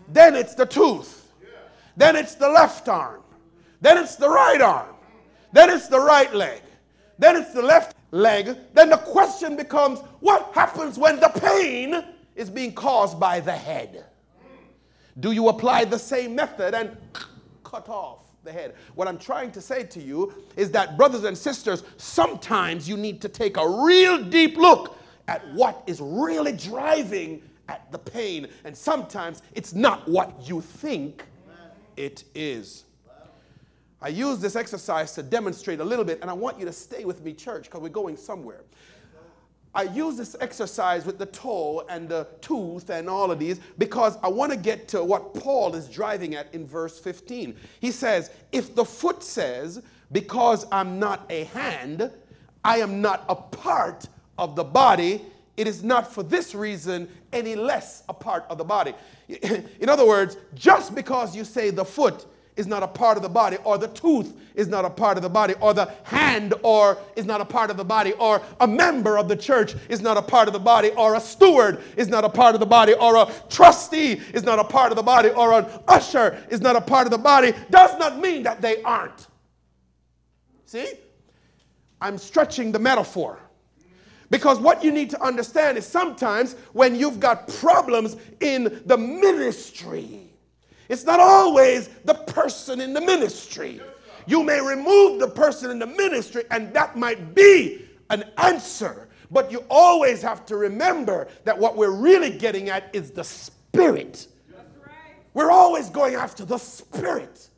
then 0.09 0.35
it's 0.35 0.55
the 0.55 0.67
tooth, 0.67 1.33
then 1.97 2.17
it's 2.17 2.35
the 2.35 2.49
left 2.49 2.89
arm, 2.89 3.23
then 3.81 3.99
it's 3.99 4.17
the 4.17 4.29
right 4.29 4.61
arm, 4.61 4.95
then 5.53 5.71
it's 5.71 5.89
the 5.89 6.01
right 6.01 6.35
leg, 6.35 6.63
then 7.19 7.37
it's 7.37 7.53
the 7.53 7.63
left 7.63 7.97
leg. 8.15 8.57
Then 8.73 8.91
the 8.91 8.97
question 8.97 9.57
becomes 9.57 9.99
what 10.21 10.53
happens 10.55 10.99
when 10.99 11.21
the 11.21 11.29
pain 11.29 12.05
is 12.37 12.49
being 12.49 12.73
caused 12.73 13.21
by 13.21 13.41
the 13.41 13.53
head? 13.53 14.05
Do 15.21 15.33
you 15.33 15.49
apply 15.49 15.85
the 15.85 15.99
same 15.99 16.35
method 16.35 16.75
and 16.75 16.97
cut 17.63 17.89
off 17.89 18.24
the 18.45 18.53
head? 18.53 18.75
What 18.95 19.09
I'm 19.09 19.19
trying 19.19 19.51
to 19.53 19.61
say 19.61 19.85
to 19.85 20.01
you 20.01 20.33
is 20.57 20.71
that, 20.73 20.97
brothers 20.97 21.25
and 21.25 21.37
sisters, 21.37 21.83
sometimes 21.97 22.89
you 22.89 22.97
need 22.97 23.21
to 23.23 23.29
take 23.29 23.57
a 23.57 23.69
real 23.85 24.23
deep 24.23 24.57
look 24.57 24.99
at 25.27 25.47
what 25.55 25.83
is 25.87 26.01
really 26.01 26.53
driving 26.53 27.43
at 27.69 27.91
the 27.91 27.99
pain. 27.99 28.47
And 28.65 28.77
sometimes 28.77 29.43
it's 29.55 29.73
not 29.73 30.07
what 30.09 30.49
you 30.49 30.61
think 30.61 31.25
it 31.97 32.25
is. 32.35 32.85
I 34.03 34.09
use 34.09 34.39
this 34.39 34.55
exercise 34.55 35.13
to 35.15 35.23
demonstrate 35.23 35.81
a 35.81 35.85
little 35.85 36.05
bit, 36.05 36.19
and 36.21 36.29
I 36.29 36.35
want 36.35 36.59
you 36.59 36.67
to 36.67 36.73
stay 36.73 37.07
with 37.07 37.25
me, 37.25 37.33
church, 37.33 37.65
because 37.65 37.81
we're 37.81 37.89
going 37.89 38.19
somewhere. 38.19 38.61
I 39.75 39.83
use 39.85 40.17
this 40.17 40.37
exercise 40.41 41.05
with 41.05 41.19
the 41.19 41.27
toe 41.27 41.85
and 41.89 42.09
the 42.09 42.29
tooth 42.41 42.91
and 42.91 43.09
all 43.09 43.31
of 43.31 43.39
these 43.39 43.61
because 43.79 44.17
I 44.23 44.29
want 44.29 44.53
to 44.53 44.59
get 44.59 44.87
to 44.89 45.03
what 45.03 45.35
Paul 45.35 45.75
is 45.75 45.89
driving 45.89 46.35
at 46.37 46.55
in 46.55 46.67
verse 46.67 46.99
15. 46.99 47.57
He 47.81 47.91
says, 47.91 48.31
If 48.53 48.75
the 48.75 48.85
foot 48.85 49.23
says, 49.23 49.83
Because 50.13 50.67
I'm 50.71 50.99
not 50.99 51.27
a 51.29 51.45
hand, 51.45 52.11
I 52.65 52.79
am 52.79 53.03
not 53.03 53.25
a 53.29 53.35
part 53.35 54.07
of 54.39 54.55
the 54.55 54.65
body, 54.65 55.23
it 55.57 55.67
is 55.67 55.83
not 55.83 56.13
for 56.13 56.23
this 56.23 56.55
reason 56.55 57.09
any 57.33 57.55
less 57.57 58.03
a 58.09 58.15
part 58.15 58.45
of 58.49 58.59
the 58.59 58.65
body. 58.65 58.95
In 59.29 59.89
other 59.89 60.07
words, 60.07 60.37
just 60.55 60.95
because 60.95 61.35
you 61.35 61.45
say 61.45 61.71
the 61.71 61.85
foot 61.85 62.27
is 62.57 62.67
not 62.67 62.83
a 62.83 62.89
part 62.89 63.17
of 63.17 63.23
the 63.23 63.29
body, 63.29 63.57
or 63.65 63.79
the 63.79 63.89
tooth 63.89 64.33
is 64.55 64.69
not 64.69 64.85
a 64.85 64.91
part 64.91 65.17
of 65.17 65.23
the 65.23 65.29
body, 65.29 65.55
or 65.61 65.75
the 65.75 65.93
hand 66.05 66.55
or 66.63 66.97
is 67.17 67.25
not 67.25 67.41
a 67.41 67.45
part 67.45 67.71
of 67.71 67.77
the 67.77 67.85
body, 67.85 68.13
or 68.13 68.41
a 68.61 68.67
member 68.67 69.19
of 69.19 69.29
the 69.29 69.37
church 69.37 69.75
is 69.89 70.01
not 70.01 70.17
a 70.17 70.23
part 70.23 70.47
of 70.47 70.55
the 70.55 70.61
body, 70.61 70.91
or 70.91 71.17
a 71.17 71.21
steward 71.21 71.83
is 71.97 72.09
not 72.09 72.25
a 72.25 72.29
part 72.29 72.55
of 72.55 72.61
the 72.61 72.67
body, 72.67 72.95
or 72.95 73.17
a 73.17 73.33
trustee 73.49 74.21
is 74.33 74.45
not 74.45 74.59
a 74.59 74.65
part 74.65 74.93
of 74.93 74.97
the 74.97 75.03
body, 75.03 75.31
or 75.31 75.53
an 75.53 75.67
usher 75.89 76.45
is 76.49 76.61
not 76.61 76.77
a 76.77 76.81
part 76.81 77.07
of 77.07 77.11
the 77.11 77.19
body, 77.19 77.53
does 77.71 77.99
not 77.99 78.19
mean 78.21 78.45
that 78.45 78.61
they 78.61 78.83
aren't. 78.83 79.27
See? 80.67 80.93
I'm 82.01 82.19
stretching 82.19 82.71
the 82.71 82.79
metaphor. 82.79 83.39
Because 84.31 84.59
what 84.59 84.83
you 84.83 84.91
need 84.91 85.11
to 85.11 85.23
understand 85.23 85.79
is 85.79 85.87
sometimes 85.87 86.55
when 86.73 86.97
you've 86.97 87.21
got 87.21 87.49
problems 87.49 88.17
in 88.41 88.81
the 88.87 88.97
ministry, 88.97 90.34
it's 90.89 91.05
not 91.05 91.21
always 91.21 91.89
the 92.05 92.15
person 92.15 92.81
in 92.81 92.93
the 92.93 93.01
ministry. 93.01 93.81
You 94.27 94.43
may 94.43 94.61
remove 94.61 95.21
the 95.21 95.29
person 95.29 95.71
in 95.71 95.79
the 95.79 95.87
ministry, 95.87 96.45
and 96.51 96.73
that 96.75 96.97
might 96.97 97.35
be 97.35 97.87
an 98.11 98.25
answer. 98.39 99.09
But 99.31 99.51
you 99.51 99.65
always 99.69 100.23
have 100.23 100.47
to 100.47 100.57
remember 100.57 101.29
that 101.45 101.59
what 101.59 101.77
we're 101.77 101.91
really 101.91 102.31
getting 102.31 102.69
at 102.69 102.95
is 102.95 103.11
the 103.11 103.25
spirit. 103.25 104.29
We're 105.33 105.51
always 105.51 105.91
going 105.91 106.15
after 106.15 106.45
the 106.45 106.59
spirit 106.59 107.49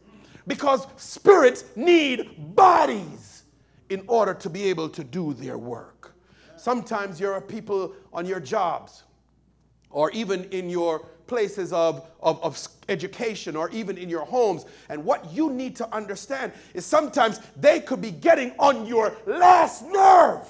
because 0.47 0.87
spirits 0.97 1.65
need 1.77 2.55
bodies 2.57 3.45
in 3.91 4.03
order 4.07 4.33
to 4.35 4.49
be 4.49 4.65
able 4.65 4.89
to 4.89 5.05
do 5.05 5.35
their 5.35 5.59
work. 5.59 6.15
Sometimes 6.57 7.21
you're 7.21 7.41
people 7.41 7.95
on 8.13 8.25
your 8.25 8.41
jobs 8.41 9.05
or 9.91 10.11
even 10.13 10.45
in 10.45 10.71
your 10.71 11.07
places 11.27 11.73
of, 11.73 12.07
of, 12.21 12.43
of, 12.43 12.69
education 12.89 13.57
or 13.57 13.69
even 13.71 13.99
in 13.99 14.09
your 14.09 14.25
homes. 14.25 14.65
And 14.89 15.05
what 15.05 15.33
you 15.33 15.51
need 15.53 15.75
to 15.77 15.95
understand 15.95 16.53
is 16.73 16.87
sometimes 16.87 17.41
they 17.57 17.81
could 17.81 18.01
be 18.01 18.13
getting 18.13 18.53
on 18.59 18.87
your 18.87 19.17
last 19.27 19.85
nerve. 19.87 20.47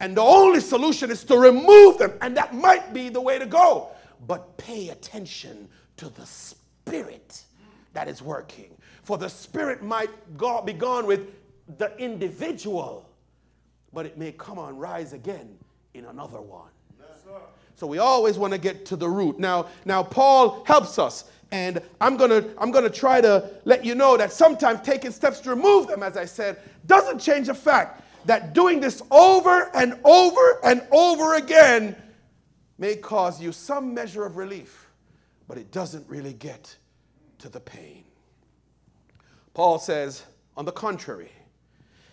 And 0.00 0.16
the 0.16 0.22
only 0.22 0.60
solution 0.60 1.10
is 1.10 1.22
to 1.24 1.36
remove 1.36 1.98
them. 1.98 2.14
And 2.22 2.34
that 2.36 2.54
might 2.54 2.94
be 2.94 3.10
the 3.10 3.20
way 3.20 3.38
to 3.38 3.44
go. 3.44 3.88
But 4.26 4.56
pay 4.56 4.88
attention 4.88 5.68
to 5.98 6.08
the 6.08 6.24
spirit 6.24 7.44
that 7.92 8.08
is 8.08 8.22
working. 8.22 8.74
For 9.02 9.18
the 9.18 9.28
spirit 9.28 9.82
might 9.82 10.10
go, 10.38 10.62
be 10.62 10.72
gone 10.72 11.06
with 11.06 11.28
the 11.78 11.96
individual, 11.98 13.08
but 13.92 14.06
it 14.06 14.16
may 14.16 14.32
come 14.32 14.58
on, 14.58 14.76
rise 14.76 15.12
again 15.12 15.58
in 15.94 16.06
another 16.06 16.40
one. 16.40 16.70
So 17.80 17.86
we 17.86 17.96
always 17.96 18.36
want 18.36 18.52
to 18.52 18.58
get 18.58 18.84
to 18.86 18.96
the 18.96 19.08
root. 19.08 19.38
Now, 19.38 19.68
now 19.86 20.02
Paul 20.02 20.62
helps 20.64 20.98
us. 20.98 21.24
And 21.50 21.80
I'm 21.98 22.18
gonna, 22.18 22.44
I'm 22.58 22.70
gonna 22.70 22.90
try 22.90 23.22
to 23.22 23.52
let 23.64 23.86
you 23.86 23.94
know 23.94 24.18
that 24.18 24.32
sometimes 24.32 24.82
taking 24.82 25.10
steps 25.10 25.40
to 25.40 25.48
remove 25.48 25.86
them, 25.86 26.02
as 26.02 26.18
I 26.18 26.26
said, 26.26 26.58
doesn't 26.86 27.20
change 27.20 27.46
the 27.46 27.54
fact 27.54 28.02
that 28.26 28.52
doing 28.52 28.80
this 28.80 29.00
over 29.10 29.70
and 29.74 29.98
over 30.04 30.60
and 30.62 30.86
over 30.92 31.36
again 31.36 31.96
may 32.76 32.96
cause 32.96 33.40
you 33.40 33.50
some 33.50 33.94
measure 33.94 34.26
of 34.26 34.36
relief, 34.36 34.90
but 35.48 35.56
it 35.56 35.70
doesn't 35.70 36.06
really 36.06 36.34
get 36.34 36.76
to 37.38 37.48
the 37.48 37.60
pain. 37.60 38.04
Paul 39.54 39.78
says, 39.78 40.22
on 40.54 40.66
the 40.66 40.72
contrary, 40.72 41.32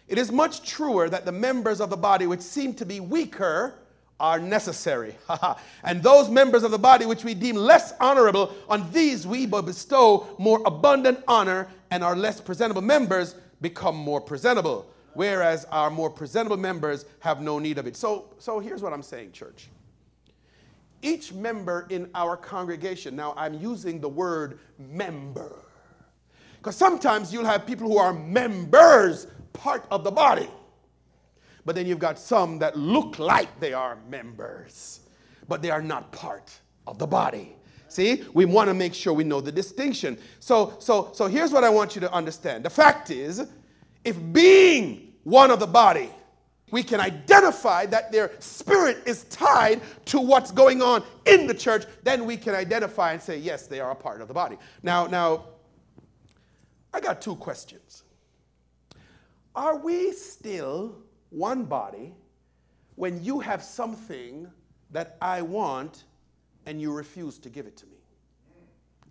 it 0.07 0.17
is 0.17 0.31
much 0.31 0.65
truer 0.65 1.09
that 1.09 1.25
the 1.25 1.33
members 1.33 1.81
of 1.81 1.89
the 1.89 1.97
body 1.97 2.25
which 2.25 2.39
seem 2.39 2.73
to 2.75 2.85
be 2.85 3.01
weaker 3.01 3.79
are 4.19 4.39
necessary. 4.39 5.15
and 5.83 6.01
those 6.01 6.29
members 6.29 6.63
of 6.63 6.71
the 6.71 6.79
body 6.79 7.05
which 7.05 7.23
we 7.23 7.33
deem 7.33 7.55
less 7.55 7.93
honorable, 7.99 8.53
on 8.67 8.91
these 8.91 9.27
we 9.27 9.45
bestow 9.45 10.27
more 10.39 10.61
abundant 10.65 11.23
honor, 11.27 11.67
and 11.91 12.03
our 12.03 12.15
less 12.15 12.41
presentable 12.41 12.81
members 12.81 13.35
become 13.61 13.95
more 13.95 14.21
presentable, 14.21 14.89
whereas 15.13 15.65
our 15.65 15.89
more 15.89 16.09
presentable 16.09 16.57
members 16.57 17.05
have 17.19 17.41
no 17.41 17.59
need 17.59 17.77
of 17.77 17.87
it. 17.87 17.95
So, 17.95 18.33
so 18.39 18.59
here's 18.59 18.81
what 18.81 18.93
I'm 18.93 19.03
saying, 19.03 19.31
church. 19.31 19.69
Each 21.01 21.31
member 21.31 21.85
in 21.89 22.09
our 22.15 22.35
congregation, 22.35 23.15
now 23.15 23.33
I'm 23.37 23.53
using 23.53 24.01
the 24.01 24.09
word 24.09 24.59
member, 24.79 25.63
because 26.57 26.75
sometimes 26.75 27.31
you'll 27.31 27.45
have 27.45 27.67
people 27.67 27.87
who 27.87 27.97
are 27.97 28.13
members, 28.13 29.27
part 29.53 29.85
of 29.91 30.03
the 30.03 30.11
body. 30.11 30.49
But 31.67 31.75
then 31.75 31.85
you've 31.85 31.99
got 31.99 32.17
some 32.17 32.59
that 32.59 32.77
look 32.77 33.19
like 33.19 33.59
they 33.59 33.73
are 33.73 33.97
members, 34.09 35.01
but 35.49 35.61
they 35.61 35.69
are 35.69 35.81
not 35.81 36.13
part 36.13 36.57
of 36.87 36.97
the 36.97 37.05
body. 37.05 37.57
See, 37.89 38.23
we 38.33 38.45
want 38.45 38.69
to 38.69 38.73
make 38.73 38.93
sure 38.93 39.11
we 39.11 39.25
know 39.25 39.41
the 39.41 39.51
distinction. 39.51 40.17
So, 40.39 40.77
so, 40.79 41.11
so 41.13 41.27
here's 41.27 41.51
what 41.51 41.65
I 41.65 41.69
want 41.69 41.93
you 41.93 41.99
to 41.99 42.13
understand. 42.13 42.63
The 42.63 42.69
fact 42.69 43.11
is, 43.11 43.45
if 44.05 44.17
being 44.31 45.11
one 45.25 45.51
of 45.51 45.59
the 45.59 45.67
body, 45.67 46.09
we 46.71 46.83
can 46.83 47.01
identify 47.01 47.85
that 47.87 48.13
their 48.13 48.31
spirit 48.39 48.99
is 49.05 49.25
tied 49.25 49.81
to 50.05 50.21
what's 50.21 50.51
going 50.51 50.81
on 50.81 51.03
in 51.25 51.47
the 51.47 51.53
church, 51.53 51.83
then 52.03 52.25
we 52.25 52.37
can 52.37 52.55
identify 52.55 53.11
and 53.11 53.21
say, 53.21 53.37
yes, 53.37 53.67
they 53.67 53.81
are 53.81 53.91
a 53.91 53.95
part 53.95 54.21
of 54.21 54.29
the 54.29 54.33
body. 54.33 54.55
Now, 54.83 55.05
now, 55.05 55.43
I 56.93 57.01
got 57.01 57.21
two 57.21 57.35
questions. 57.35 58.03
Are 59.53 59.75
we 59.77 60.13
still 60.13 60.95
one 61.37 61.65
body 61.65 62.15
when 62.95 63.23
you 63.23 63.39
have 63.39 63.61
something 63.61 64.47
that 64.91 65.17
I 65.21 65.41
want 65.41 66.05
and 66.65 66.81
you 66.81 66.91
refuse 66.91 67.37
to 67.39 67.49
give 67.49 67.67
it 67.67 67.77
to 67.77 67.85
me? 67.85 67.97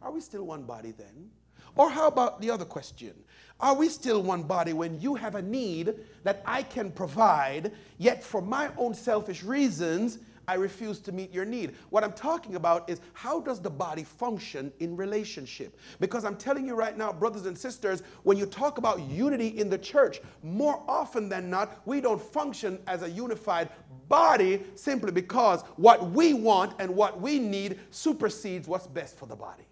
Are 0.03 0.11
we 0.11 0.21
still 0.21 0.45
one 0.45 0.65
body 0.65 0.93
then? 0.93 1.31
Or 1.77 1.91
how 1.91 2.09
about 2.09 2.41
the 2.41 2.51
other 2.51 2.65
question? 2.65 3.15
Are 3.61 3.75
we 3.75 3.89
still 3.89 4.23
one 4.23 4.43
body 4.43 4.73
when 4.73 5.01
you 5.01 5.15
have 5.15 5.35
a 5.35 5.43
need 5.43 5.95
that 6.25 6.43
I 6.45 6.63
can 6.63 6.91
provide, 6.91 7.73
yet 7.99 8.23
for 8.23 8.43
my 8.43 8.71
own 8.77 8.95
selfish 8.95 9.43
reasons, 9.43 10.19
I 10.49 10.55
refuse 10.55 11.01
to 11.01 11.13
meet 11.13 11.33
your 11.33 11.45
need. 11.45 11.75
What 11.91 12.05
I'm 12.05 12.13
talking 12.13 12.55
about 12.55 12.89
is 12.89 13.01
how 13.13 13.41
does 13.41 13.61
the 13.61 13.71
body 13.71 14.05
function 14.05 14.73
in 14.81 14.97
relationship? 14.97 15.79
Because 16.01 16.25
I'm 16.25 16.37
telling 16.37 16.67
you 16.67 16.75
right 16.75 16.97
now, 16.97 17.13
brothers 17.13 17.47
and 17.47 17.57
sisters, 17.57 18.03
when 18.23 18.37
you 18.37 18.47
talk 18.47 18.79
about 18.79 19.01
unity 19.01 19.49
in 19.49 19.69
the 19.69 19.79
church, 19.79 20.21
more 20.43 20.83
often 20.89 21.29
than 21.29 21.51
not, 21.51 21.81
we 21.85 22.01
don't 22.01 22.21
function 22.21 22.79
as 22.87 23.03
a 23.03 23.11
unified 23.11 23.69
body 24.09 24.63
simply 24.75 25.11
because 25.11 25.63
what 25.77 26.11
we 26.11 26.33
want 26.33 26.75
and 26.79 26.95
what 26.95 27.21
we 27.21 27.39
need 27.39 27.79
supersedes 27.91 28.69
what's 28.69 28.87
best 28.87 29.19
for 29.19 29.27
the 29.27 29.37
body. 29.37 29.65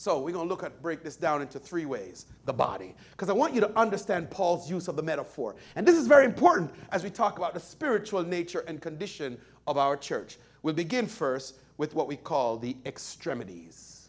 So 0.00 0.18
we're 0.18 0.32
going 0.32 0.46
to 0.46 0.48
look 0.48 0.62
at 0.62 0.80
break 0.80 1.02
this 1.02 1.14
down 1.14 1.42
into 1.42 1.58
three 1.58 1.84
ways 1.84 2.24
the 2.46 2.54
body. 2.54 2.94
Because 3.10 3.28
I 3.28 3.34
want 3.34 3.52
you 3.52 3.60
to 3.60 3.78
understand 3.78 4.30
Paul's 4.30 4.70
use 4.70 4.88
of 4.88 4.96
the 4.96 5.02
metaphor. 5.02 5.56
And 5.76 5.86
this 5.86 5.94
is 5.94 6.06
very 6.06 6.24
important 6.24 6.70
as 6.90 7.04
we 7.04 7.10
talk 7.10 7.36
about 7.36 7.52
the 7.52 7.60
spiritual 7.60 8.22
nature 8.22 8.60
and 8.60 8.80
condition 8.80 9.36
of 9.66 9.76
our 9.76 9.96
church. 9.96 10.38
We'll 10.62 10.74
begin 10.74 11.06
first 11.06 11.58
with 11.76 11.94
what 11.94 12.06
we 12.06 12.16
call 12.16 12.58
the 12.58 12.76
extremities. 12.84 14.08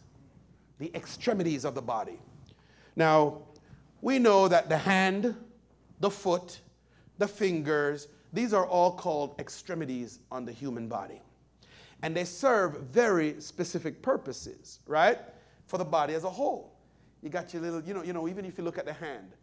The 0.80 0.92
extremities 0.96 1.64
of 1.64 1.76
the 1.76 1.82
body. 1.82 2.20
Now, 2.96 3.44
we 4.02 4.20
know 4.20 4.48
that 4.48 4.68
the 4.68 4.78
hand, 4.78 5.36
the 6.00 6.10
foot, 6.10 6.60
the 7.18 7.28
fingers, 7.28 8.08
these 8.34 8.54
are 8.54 8.66
all 8.66 8.92
called 8.92 9.36
extremities 9.40 10.20
on 10.32 10.46
the 10.46 10.52
human 10.52 10.88
body. 10.88 11.22
And 12.02 12.16
they 12.16 12.26
serve 12.26 12.82
very 12.92 13.40
specific 13.40 14.02
purposes, 14.02 14.80
right? 14.88 15.20
For 15.68 15.78
the 15.78 15.86
body 15.86 16.16
as 16.16 16.24
a 16.24 16.30
whole. 16.30 16.74
You 17.22 17.30
got 17.30 17.54
your 17.54 17.62
little, 17.62 17.82
you 17.84 17.94
know, 17.94 18.04
you 18.04 18.14
know, 18.14 18.28
even 18.28 18.46
if 18.46 18.58
you 18.58 18.64
look 18.64 18.80
at 18.80 18.86
the 18.86 18.94
hand, 18.94 19.34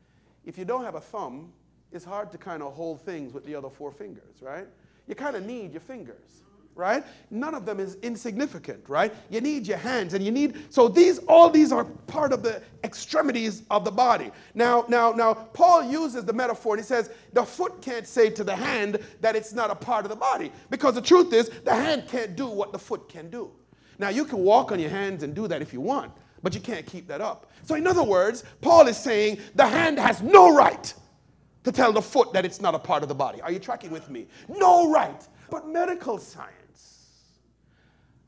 if 0.45 0.59
you 0.59 0.65
don't 0.65 0.83
have 0.83 0.97
a 0.97 1.01
thumb, 1.01 1.53
it's 1.93 2.05
hard 2.05 2.33
to 2.33 2.39
kind 2.39 2.63
of 2.63 2.75
hold 2.75 3.01
things 3.03 3.33
with 3.33 3.45
the 3.45 3.55
other 3.55 3.71
four 3.71 3.93
fingers, 3.93 4.43
right? 4.43 4.67
You 5.09 5.15
kind 5.15 5.35
of 5.35 5.45
need 5.45 5.73
your 5.73 5.81
fingers, 5.81 6.43
right? 6.75 7.03
None 7.31 7.55
of 7.55 7.65
them 7.65 7.81
is 7.81 7.97
insignificant, 8.03 8.87
right? 8.89 9.13
You 9.31 9.41
need 9.41 9.67
your 9.67 9.79
hands 9.79 10.13
and 10.13 10.23
you 10.23 10.31
need 10.31 10.67
so 10.69 10.87
these 10.87 11.19
all 11.21 11.49
these 11.49 11.73
are 11.73 11.85
part 11.85 12.33
of 12.33 12.43
the 12.43 12.63
extremities 12.85 13.63
of 13.71 13.85
the 13.87 13.91
body. 13.91 14.31
Now, 14.55 14.85
now, 14.87 15.13
now 15.13 15.33
Paul 15.33 15.83
uses 15.85 16.25
the 16.25 16.33
metaphor 16.33 16.75
and 16.75 16.85
he 16.85 16.87
says 16.87 17.11
the 17.33 17.43
foot 17.43 17.81
can't 17.81 18.07
say 18.07 18.29
to 18.31 18.45
the 18.45 18.55
hand 18.55 18.99
that 19.23 19.35
it's 19.35 19.55
not 19.55 19.71
a 19.71 19.75
part 19.75 20.05
of 20.05 20.11
the 20.11 20.17
body 20.17 20.53
because 20.69 20.95
the 20.95 21.03
truth 21.03 21.33
is 21.33 21.49
the 21.65 21.75
hand 21.75 22.07
can't 22.07 22.37
do 22.37 22.47
what 22.47 22.73
the 22.73 22.79
foot 22.79 23.09
can 23.09 23.31
do. 23.31 23.51
Now 23.99 24.11
you 24.11 24.27
can 24.27 24.39
walk 24.39 24.71
on 24.73 24.79
your 24.79 24.91
hands 24.91 25.23
and 25.23 25.35
do 25.35 25.49
that 25.49 25.63
if 25.63 25.73
you 25.73 25.81
want, 25.81 26.13
but 26.43 26.55
you 26.55 26.61
can't 26.61 26.85
keep 26.85 27.09
that 27.09 27.23
up. 27.23 27.51
So 27.65 27.77
in 27.77 27.87
other 27.87 28.05
words, 28.05 28.45
Paul 28.61 28.87
is 28.89 28.99
saying 28.99 29.39
the 29.55 29.67
hand 29.67 29.99
has 29.99 30.21
no 30.21 30.55
right 30.55 30.93
to 31.69 31.73
tell 31.73 31.93
the 31.93 32.01
foot 32.01 32.33
that 32.33 32.47
it's 32.47 32.63
not 32.63 32.75
a 32.75 32.79
part 32.79 33.03
of 33.03 33.11
the 33.11 33.15
body. 33.15 33.43
Are 33.43 33.53
you 33.53 33.59
tracking 33.59 33.91
with 33.91 34.09
me? 34.09 34.27
No 34.49 34.91
right. 34.91 35.23
But 35.51 35.69
medical 35.69 36.17
science 36.17 37.05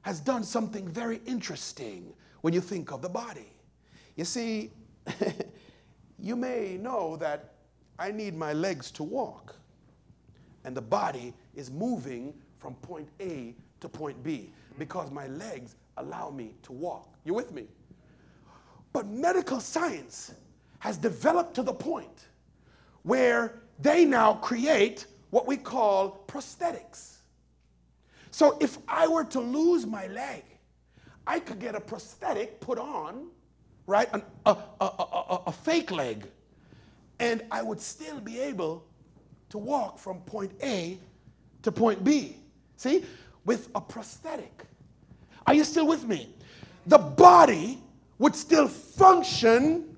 has 0.03 0.21
done 0.21 0.45
something 0.45 0.87
very 0.87 1.23
interesting 1.25 2.13
when 2.43 2.53
you 2.53 2.61
think 2.61 2.93
of 2.93 3.01
the 3.01 3.09
body. 3.09 3.51
You 4.17 4.27
see, 4.27 4.73
you 6.19 6.37
may 6.37 6.77
know 6.77 7.17
that 7.17 7.55
I 7.99 8.11
need 8.11 8.37
my 8.37 8.53
legs 8.53 8.91
to 8.93 9.03
walk, 9.03 9.57
and 10.65 10.77
the 10.77 10.83
body 10.83 11.33
is 11.55 11.71
moving 11.71 12.35
from 12.59 12.75
point 12.77 13.09
A 13.21 13.55
to 13.81 13.89
point 13.89 14.23
B 14.23 14.53
because 14.79 15.11
my 15.11 15.29
legs 15.29 15.77
allow 15.97 16.29
me 16.29 16.53
to 16.65 16.73
walk. 16.73 17.15
You 17.25 17.33
with 17.33 17.53
me? 17.53 17.65
But 18.93 19.07
medical 19.07 19.61
science 19.61 20.35
has 20.81 20.99
developed 20.99 21.55
to 21.55 21.63
the 21.63 21.73
point 21.73 22.27
where 23.03 23.63
they 23.79 24.05
now 24.05 24.35
create 24.35 25.07
what 25.31 25.47
we 25.47 25.57
call 25.57 26.25
prosthetics. 26.27 27.17
So 28.31 28.57
if 28.61 28.79
I 28.89 29.07
were 29.07 29.25
to 29.25 29.41
lose 29.41 29.87
my 29.87 30.07
leg, 30.09 30.45
I 31.27 31.41
could 31.41 31.59
get 31.61 31.75
a 31.75 31.81
prosthetic 31.81 32.61
put 32.61 32.79
on, 32.79 33.29
right? 33.87 34.09
An, 34.13 34.23
a, 34.47 34.57
a, 34.81 34.85
a, 34.85 35.43
a 35.47 35.53
fake 35.53 35.91
leg. 35.91 36.27
And 37.19 37.43
I 37.51 37.63
would 37.63 37.81
still 37.81 38.21
be 38.21 38.41
able 38.41 38.85
to 39.51 39.59
walk 39.59 39.99
from 39.99 40.21
point 40.21 40.53
A 40.63 40.99
to 41.63 41.73
point 41.73 42.03
B. 42.03 42.37
See? 42.77 43.05
With 43.45 43.69
a 43.75 43.81
prosthetic. 43.81 44.65
Are 45.47 45.55
you 45.55 45.65
still 45.65 45.87
with 45.87 46.05
me? 46.05 46.35
The 46.87 46.99
body 46.99 47.79
would 48.19 48.35
still 48.35 48.69
function 48.69 49.90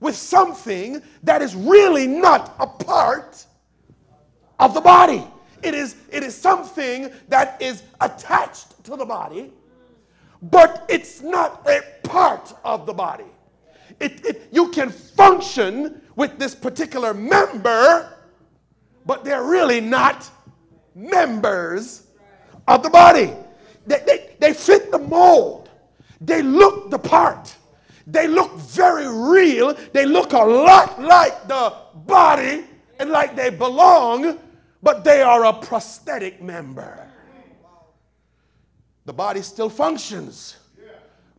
with 0.00 0.16
something 0.16 1.02
that 1.22 1.42
is 1.42 1.54
really 1.54 2.06
not 2.06 2.54
a 2.58 2.66
part 2.66 3.44
of 4.58 4.74
the 4.74 4.80
body. 4.80 5.26
It 5.62 5.74
is, 5.74 5.96
it 6.10 6.22
is 6.22 6.34
something 6.34 7.10
that 7.28 7.60
is 7.60 7.82
attached 8.00 8.82
to 8.84 8.96
the 8.96 9.04
body, 9.04 9.52
but 10.42 10.86
it's 10.88 11.20
not 11.20 11.66
a 11.68 11.82
part 12.02 12.54
of 12.64 12.86
the 12.86 12.94
body. 12.94 13.24
It, 14.00 14.24
it, 14.24 14.48
you 14.50 14.70
can 14.70 14.88
function 14.90 16.00
with 16.16 16.38
this 16.38 16.54
particular 16.54 17.12
member, 17.12 18.16
but 19.04 19.24
they're 19.24 19.44
really 19.44 19.80
not 19.80 20.30
members 20.94 22.06
of 22.66 22.82
the 22.82 22.90
body. 22.90 23.32
They, 23.86 24.02
they, 24.06 24.36
they 24.38 24.54
fit 24.54 24.90
the 24.90 24.98
mold, 24.98 25.68
they 26.22 26.42
look 26.42 26.90
the 26.90 26.98
part 26.98 27.54
they 28.10 28.26
look 28.26 28.56
very 28.56 29.06
real. 29.08 29.74
They 29.92 30.06
look 30.06 30.32
a 30.32 30.38
lot 30.38 31.00
like 31.00 31.46
the 31.46 31.74
body 31.94 32.64
and 32.98 33.10
like 33.10 33.36
they 33.36 33.50
belong, 33.50 34.38
but 34.82 35.04
they 35.04 35.22
are 35.22 35.44
a 35.44 35.52
prosthetic 35.52 36.42
member. 36.42 37.06
The 39.06 39.12
body 39.12 39.42
still 39.42 39.70
functions, 39.70 40.56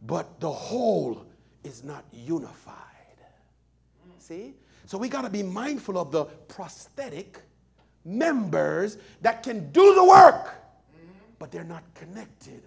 but 0.02 0.40
the 0.40 0.52
whole 0.52 1.26
is 1.64 1.84
not 1.84 2.06
unified. 2.12 2.76
See? 4.18 4.56
So 4.86 4.98
we 4.98 5.10
got 5.10 5.22
to 5.24 5.30
be 5.30 5.44
mindful 5.44 5.98
of 5.98 6.12
the 6.12 6.26
prosthetic 6.26 7.40
members 8.04 8.98
that 9.22 9.44
can 9.44 9.72
do 9.72 9.96
the 9.96 10.04
work, 10.04 10.56
but 11.40 11.52
they're 11.52 11.64
not 11.64 11.84
connected 11.94 12.64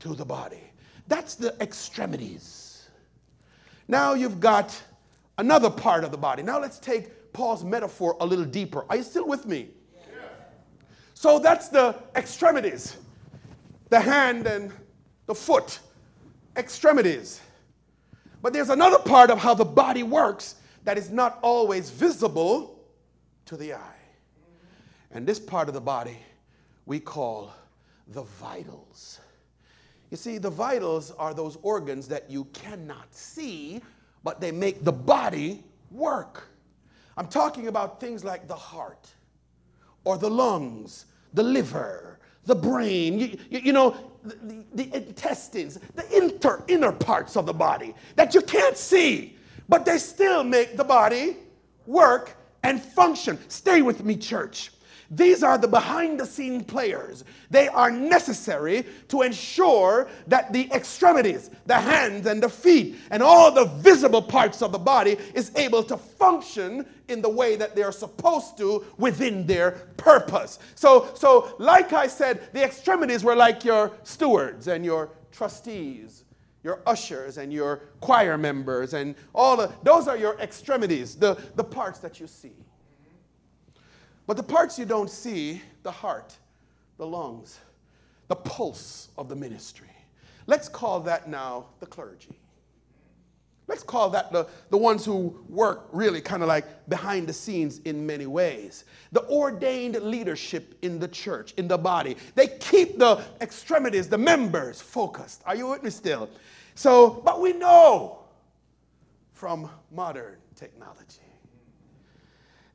to 0.00 0.14
the 0.14 0.24
body. 0.24 0.62
That's 1.08 1.34
the 1.34 1.54
extremities. 1.60 2.73
Now 3.88 4.14
you've 4.14 4.40
got 4.40 4.80
another 5.38 5.70
part 5.70 6.04
of 6.04 6.10
the 6.10 6.16
body. 6.16 6.42
Now 6.42 6.60
let's 6.60 6.78
take 6.78 7.32
Paul's 7.32 7.64
metaphor 7.64 8.16
a 8.20 8.26
little 8.26 8.44
deeper. 8.44 8.84
Are 8.88 8.96
you 8.96 9.02
still 9.02 9.26
with 9.26 9.46
me? 9.46 9.68
So 11.14 11.38
that's 11.38 11.68
the 11.68 11.96
extremities 12.16 12.96
the 13.90 14.00
hand 14.00 14.46
and 14.46 14.72
the 15.26 15.34
foot, 15.34 15.78
extremities. 16.56 17.40
But 18.42 18.52
there's 18.52 18.70
another 18.70 18.98
part 18.98 19.30
of 19.30 19.38
how 19.38 19.54
the 19.54 19.64
body 19.64 20.02
works 20.02 20.56
that 20.84 20.98
is 20.98 21.10
not 21.10 21.38
always 21.42 21.90
visible 21.90 22.80
to 23.46 23.56
the 23.56 23.74
eye. 23.74 23.96
And 25.12 25.26
this 25.26 25.38
part 25.38 25.68
of 25.68 25.74
the 25.74 25.80
body 25.80 26.18
we 26.86 26.98
call 26.98 27.52
the 28.08 28.22
vitals. 28.22 29.20
You 30.10 30.16
see, 30.16 30.38
the 30.38 30.50
vitals 30.50 31.10
are 31.12 31.34
those 31.34 31.58
organs 31.62 32.08
that 32.08 32.30
you 32.30 32.44
cannot 32.52 33.12
see, 33.14 33.82
but 34.22 34.40
they 34.40 34.52
make 34.52 34.84
the 34.84 34.92
body 34.92 35.62
work. 35.90 36.48
I'm 37.16 37.28
talking 37.28 37.68
about 37.68 38.00
things 38.00 38.24
like 38.24 38.48
the 38.48 38.56
heart 38.56 39.08
or 40.04 40.18
the 40.18 40.30
lungs, 40.30 41.06
the 41.32 41.42
liver, 41.42 42.18
the 42.44 42.54
brain, 42.54 43.18
you, 43.18 43.38
you, 43.50 43.58
you 43.60 43.72
know, 43.72 43.96
the, 44.22 44.64
the, 44.74 44.96
intestines, 44.96 45.78
the 45.94 46.16
inter, 46.16 46.62
inner 46.68 46.92
parts 46.92 47.36
of 47.36 47.46
the 47.46 47.52
body 47.52 47.94
that 48.16 48.34
you 48.34 48.40
can't 48.40 48.76
see, 48.76 49.36
but 49.68 49.84
they 49.84 49.98
still 49.98 50.44
make 50.44 50.76
the 50.76 50.84
body 50.84 51.36
work 51.86 52.36
and 52.62 52.82
function. 52.82 53.38
Stay 53.48 53.82
with 53.82 54.04
me, 54.04 54.16
church. 54.16 54.72
These 55.10 55.42
are 55.42 55.58
the 55.58 55.68
behind 55.68 56.18
the 56.18 56.26
scene 56.26 56.64
players. 56.64 57.24
They 57.50 57.68
are 57.68 57.90
necessary 57.90 58.86
to 59.08 59.22
ensure 59.22 60.08
that 60.26 60.52
the 60.52 60.70
extremities, 60.72 61.50
the 61.66 61.74
hands 61.74 62.26
and 62.26 62.42
the 62.42 62.48
feet, 62.48 62.96
and 63.10 63.22
all 63.22 63.52
the 63.52 63.66
visible 63.66 64.22
parts 64.22 64.62
of 64.62 64.72
the 64.72 64.78
body 64.78 65.16
is 65.34 65.52
able 65.56 65.82
to 65.84 65.96
function 65.96 66.86
in 67.08 67.20
the 67.20 67.28
way 67.28 67.56
that 67.56 67.76
they 67.76 67.82
are 67.82 67.92
supposed 67.92 68.56
to 68.58 68.84
within 68.96 69.46
their 69.46 69.72
purpose. 69.96 70.58
So, 70.74 71.10
so 71.14 71.54
like 71.58 71.92
I 71.92 72.06
said, 72.06 72.52
the 72.52 72.64
extremities 72.64 73.22
were 73.22 73.36
like 73.36 73.64
your 73.64 73.92
stewards 74.02 74.68
and 74.68 74.84
your 74.84 75.10
trustees, 75.32 76.24
your 76.62 76.80
ushers 76.86 77.36
and 77.36 77.52
your 77.52 77.82
choir 78.00 78.38
members, 78.38 78.94
and 78.94 79.14
all 79.34 79.60
of 79.60 79.74
those 79.82 80.08
are 80.08 80.16
your 80.16 80.38
extremities, 80.40 81.14
the, 81.14 81.36
the 81.56 81.64
parts 81.64 81.98
that 81.98 82.20
you 82.20 82.26
see. 82.26 82.54
But 84.26 84.36
the 84.36 84.42
parts 84.42 84.78
you 84.78 84.84
don't 84.84 85.10
see 85.10 85.60
the 85.82 85.90
heart, 85.90 86.36
the 86.96 87.06
lungs, 87.06 87.60
the 88.28 88.36
pulse 88.36 89.08
of 89.18 89.28
the 89.28 89.36
ministry. 89.36 89.88
Let's 90.46 90.68
call 90.68 91.00
that 91.00 91.28
now 91.28 91.66
the 91.80 91.86
clergy. 91.86 92.38
Let's 93.66 93.82
call 93.82 94.10
that 94.10 94.30
the, 94.30 94.46
the 94.68 94.76
ones 94.76 95.06
who 95.06 95.42
work 95.48 95.88
really 95.90 96.20
kind 96.20 96.42
of 96.42 96.48
like 96.48 96.86
behind 96.88 97.26
the 97.26 97.32
scenes 97.32 97.78
in 97.86 98.06
many 98.06 98.26
ways. 98.26 98.84
The 99.12 99.26
ordained 99.28 99.96
leadership 100.02 100.74
in 100.82 100.98
the 100.98 101.08
church, 101.08 101.54
in 101.56 101.66
the 101.66 101.78
body. 101.78 102.16
They 102.34 102.48
keep 102.48 102.98
the 102.98 103.22
extremities, 103.40 104.08
the 104.08 104.18
members 104.18 104.82
focused. 104.82 105.42
Are 105.46 105.56
you 105.56 105.68
with 105.68 105.82
me 105.82 105.88
still? 105.90 106.28
So, 106.74 107.22
but 107.24 107.40
we 107.40 107.54
know 107.54 108.18
from 109.32 109.70
modern 109.90 110.36
technology 110.56 111.20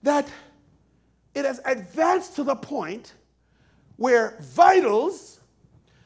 that 0.02 0.28
it 1.36 1.46
has 1.46 1.62
advanced 1.66 2.36
to 2.36 2.44
the 2.44 2.56
point 2.56 3.14
where 3.98 4.38
vitals, 4.42 5.40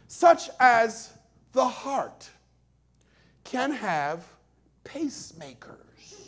such 0.08 0.50
as 0.60 1.14
the 1.54 1.66
heart, 1.66 2.30
can 3.44 3.72
have 3.72 4.26
pacemakers. 4.84 5.78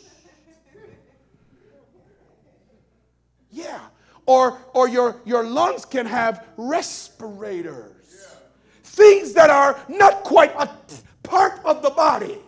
Yeah. 3.50 3.80
Or, 4.26 4.58
or 4.74 4.86
your, 4.88 5.22
your 5.24 5.44
lungs 5.44 5.86
can 5.86 6.04
have 6.04 6.46
respirators. 6.58 7.94
Things 8.82 9.32
that 9.32 9.48
are 9.50 9.80
not 9.88 10.24
quite 10.24 10.52
a 10.58 10.68
part 11.22 11.64
of 11.64 11.80
the 11.80 11.90
body, 11.90 12.38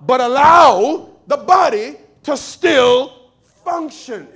but 0.00 0.20
allow 0.20 1.10
the 1.26 1.36
body 1.36 1.96
to 2.24 2.36
still 2.36 3.30
function. 3.64 4.26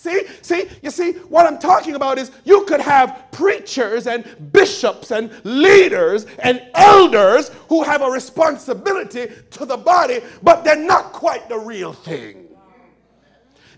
See, 0.00 0.22
see, 0.40 0.66
you 0.80 0.90
see, 0.90 1.12
what 1.28 1.44
I'm 1.44 1.58
talking 1.58 1.94
about 1.94 2.16
is 2.16 2.30
you 2.44 2.64
could 2.64 2.80
have 2.80 3.26
preachers 3.32 4.06
and 4.06 4.24
bishops 4.50 5.10
and 5.10 5.30
leaders 5.44 6.24
and 6.38 6.66
elders 6.72 7.50
who 7.68 7.82
have 7.82 8.00
a 8.00 8.10
responsibility 8.10 9.30
to 9.50 9.66
the 9.66 9.76
body, 9.76 10.20
but 10.42 10.64
they're 10.64 10.74
not 10.74 11.12
quite 11.12 11.50
the 11.50 11.58
real 11.58 11.92
thing. 11.92 12.48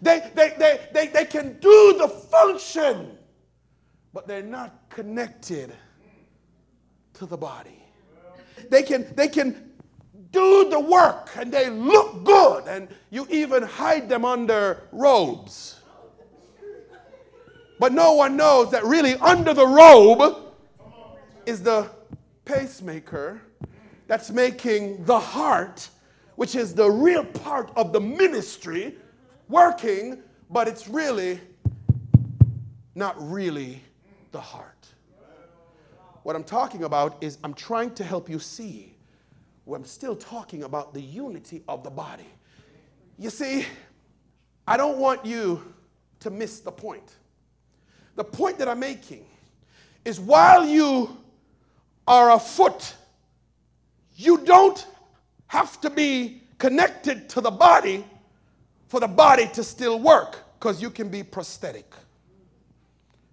They, 0.00 0.30
they, 0.36 0.54
they, 0.56 0.78
they, 0.92 1.08
they 1.08 1.24
can 1.24 1.58
do 1.58 1.96
the 1.98 2.06
function, 2.06 3.18
but 4.12 4.28
they're 4.28 4.44
not 4.44 4.88
connected 4.90 5.72
to 7.14 7.26
the 7.26 7.36
body. 7.36 7.82
They 8.70 8.84
can, 8.84 9.12
they 9.16 9.26
can 9.26 9.72
do 10.30 10.70
the 10.70 10.78
work 10.78 11.30
and 11.36 11.52
they 11.52 11.68
look 11.68 12.22
good, 12.22 12.68
and 12.68 12.86
you 13.10 13.26
even 13.28 13.64
hide 13.64 14.08
them 14.08 14.24
under 14.24 14.84
robes 14.92 15.80
but 17.82 17.92
no 17.92 18.12
one 18.12 18.36
knows 18.36 18.70
that 18.70 18.84
really 18.84 19.14
under 19.14 19.52
the 19.52 19.66
robe 19.66 20.36
is 21.46 21.64
the 21.64 21.90
pacemaker 22.44 23.42
that's 24.06 24.30
making 24.30 25.04
the 25.04 25.18
heart, 25.18 25.88
which 26.36 26.54
is 26.54 26.76
the 26.76 26.88
real 26.88 27.24
part 27.24 27.72
of 27.74 27.92
the 27.92 27.98
ministry, 27.98 28.94
working, 29.48 30.22
but 30.48 30.68
it's 30.68 30.86
really 30.86 31.40
not 32.94 33.16
really 33.18 33.82
the 34.30 34.40
heart. 34.40 34.86
What 36.22 36.36
I'm 36.36 36.44
talking 36.44 36.84
about 36.84 37.20
is 37.20 37.38
I'm 37.42 37.52
trying 37.52 37.96
to 37.96 38.04
help 38.04 38.30
you 38.30 38.38
see 38.38 38.96
where 39.64 39.76
I'm 39.76 39.84
still 39.84 40.14
talking 40.14 40.62
about 40.62 40.94
the 40.94 41.02
unity 41.02 41.64
of 41.66 41.82
the 41.82 41.90
body. 41.90 42.30
You 43.18 43.30
see, 43.30 43.66
I 44.68 44.76
don't 44.76 44.98
want 44.98 45.26
you 45.26 45.60
to 46.20 46.30
miss 46.30 46.60
the 46.60 46.70
point. 46.70 47.16
The 48.16 48.24
point 48.24 48.58
that 48.58 48.68
I'm 48.68 48.80
making 48.80 49.24
is 50.04 50.20
while 50.20 50.66
you 50.66 51.16
are 52.06 52.32
a 52.32 52.38
foot, 52.38 52.94
you 54.16 54.38
don't 54.38 54.86
have 55.46 55.80
to 55.80 55.90
be 55.90 56.42
connected 56.58 57.28
to 57.30 57.40
the 57.40 57.50
body 57.50 58.04
for 58.88 59.00
the 59.00 59.08
body 59.08 59.48
to 59.54 59.64
still 59.64 59.98
work 59.98 60.38
because 60.58 60.82
you 60.82 60.90
can 60.90 61.08
be 61.08 61.22
prosthetic, 61.22 61.92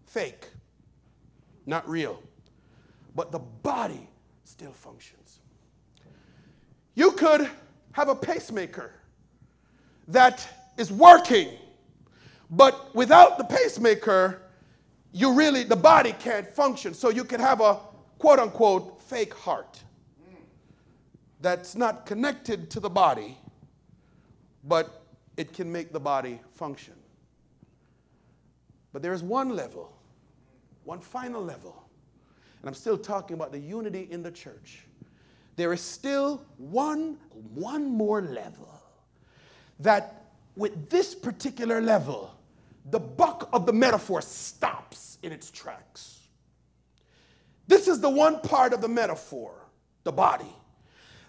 fake, 0.06 0.48
not 1.66 1.88
real. 1.88 2.22
But 3.16 3.32
the 3.32 3.40
body 3.40 4.08
still 4.46 4.72
functions. 4.72 5.40
You 6.96 7.12
could 7.12 7.50
have 7.92 8.10
a 8.10 8.16
pacemaker 8.16 8.92
that 10.08 10.48
is 10.78 10.92
working, 10.92 11.50
but 12.50 12.94
without 12.96 13.38
the 13.38 13.44
pacemaker, 13.44 14.42
you 15.12 15.34
really, 15.34 15.64
the 15.64 15.76
body 15.76 16.14
can't 16.14 16.48
function. 16.48 16.94
So 16.94 17.10
you 17.10 17.24
can 17.24 17.40
have 17.40 17.62
a 17.62 17.80
quote 18.18 18.40
unquote 18.40 19.02
fake 19.02 19.34
heart 19.34 19.82
that's 21.42 21.76
not 21.76 22.06
connected 22.06 22.70
to 22.72 22.80
the 22.80 22.90
body, 22.90 23.38
but 24.64 25.04
it 25.38 25.54
can 25.54 25.72
make 25.72 25.92
the 25.92 26.00
body 26.00 26.40
function. 26.54 26.94
But 28.92 29.02
there 29.02 29.14
is 29.14 29.24
one 29.24 29.56
level, 29.56 29.96
one 30.84 31.00
final 31.00 31.44
level, 31.44 31.84
and 32.62 32.68
I'm 32.68 32.74
still 32.74 32.98
talking 32.98 33.36
about 33.36 33.52
the 33.52 33.60
unity 33.60 34.08
in 34.12 34.22
the 34.22 34.32
church. 34.32 34.86
There 35.56 35.72
is 35.74 35.82
still 35.82 36.42
one, 36.58 37.18
one 37.54 37.90
more 37.90 38.22
level 38.22 38.70
that 39.80 40.26
with 40.56 40.90
this 40.90 41.16
particular 41.16 41.80
level, 41.80 42.34
the 42.92 43.00
buck 43.00 43.50
of 43.54 43.66
the 43.66 43.74
metaphor 43.74 44.22
stops 44.22 45.18
in 45.24 45.32
its 45.32 45.52
tracks. 45.52 46.20
This 47.68 47.88
is 47.88 48.00
the 48.00 48.10
one 48.10 48.40
part 48.42 48.74
of 48.74 48.82
the 48.82 48.88
metaphor, 48.88 49.54
the 50.04 50.12
body, 50.12 50.54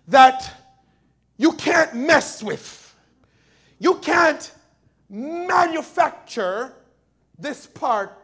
that 0.08 0.50
you 1.36 1.52
can't 1.52 1.94
mess 1.94 2.42
with. 2.42 2.94
You 3.78 3.96
can't 3.96 4.50
manufacture 5.08 6.72
this 7.38 7.66
part 7.66 8.16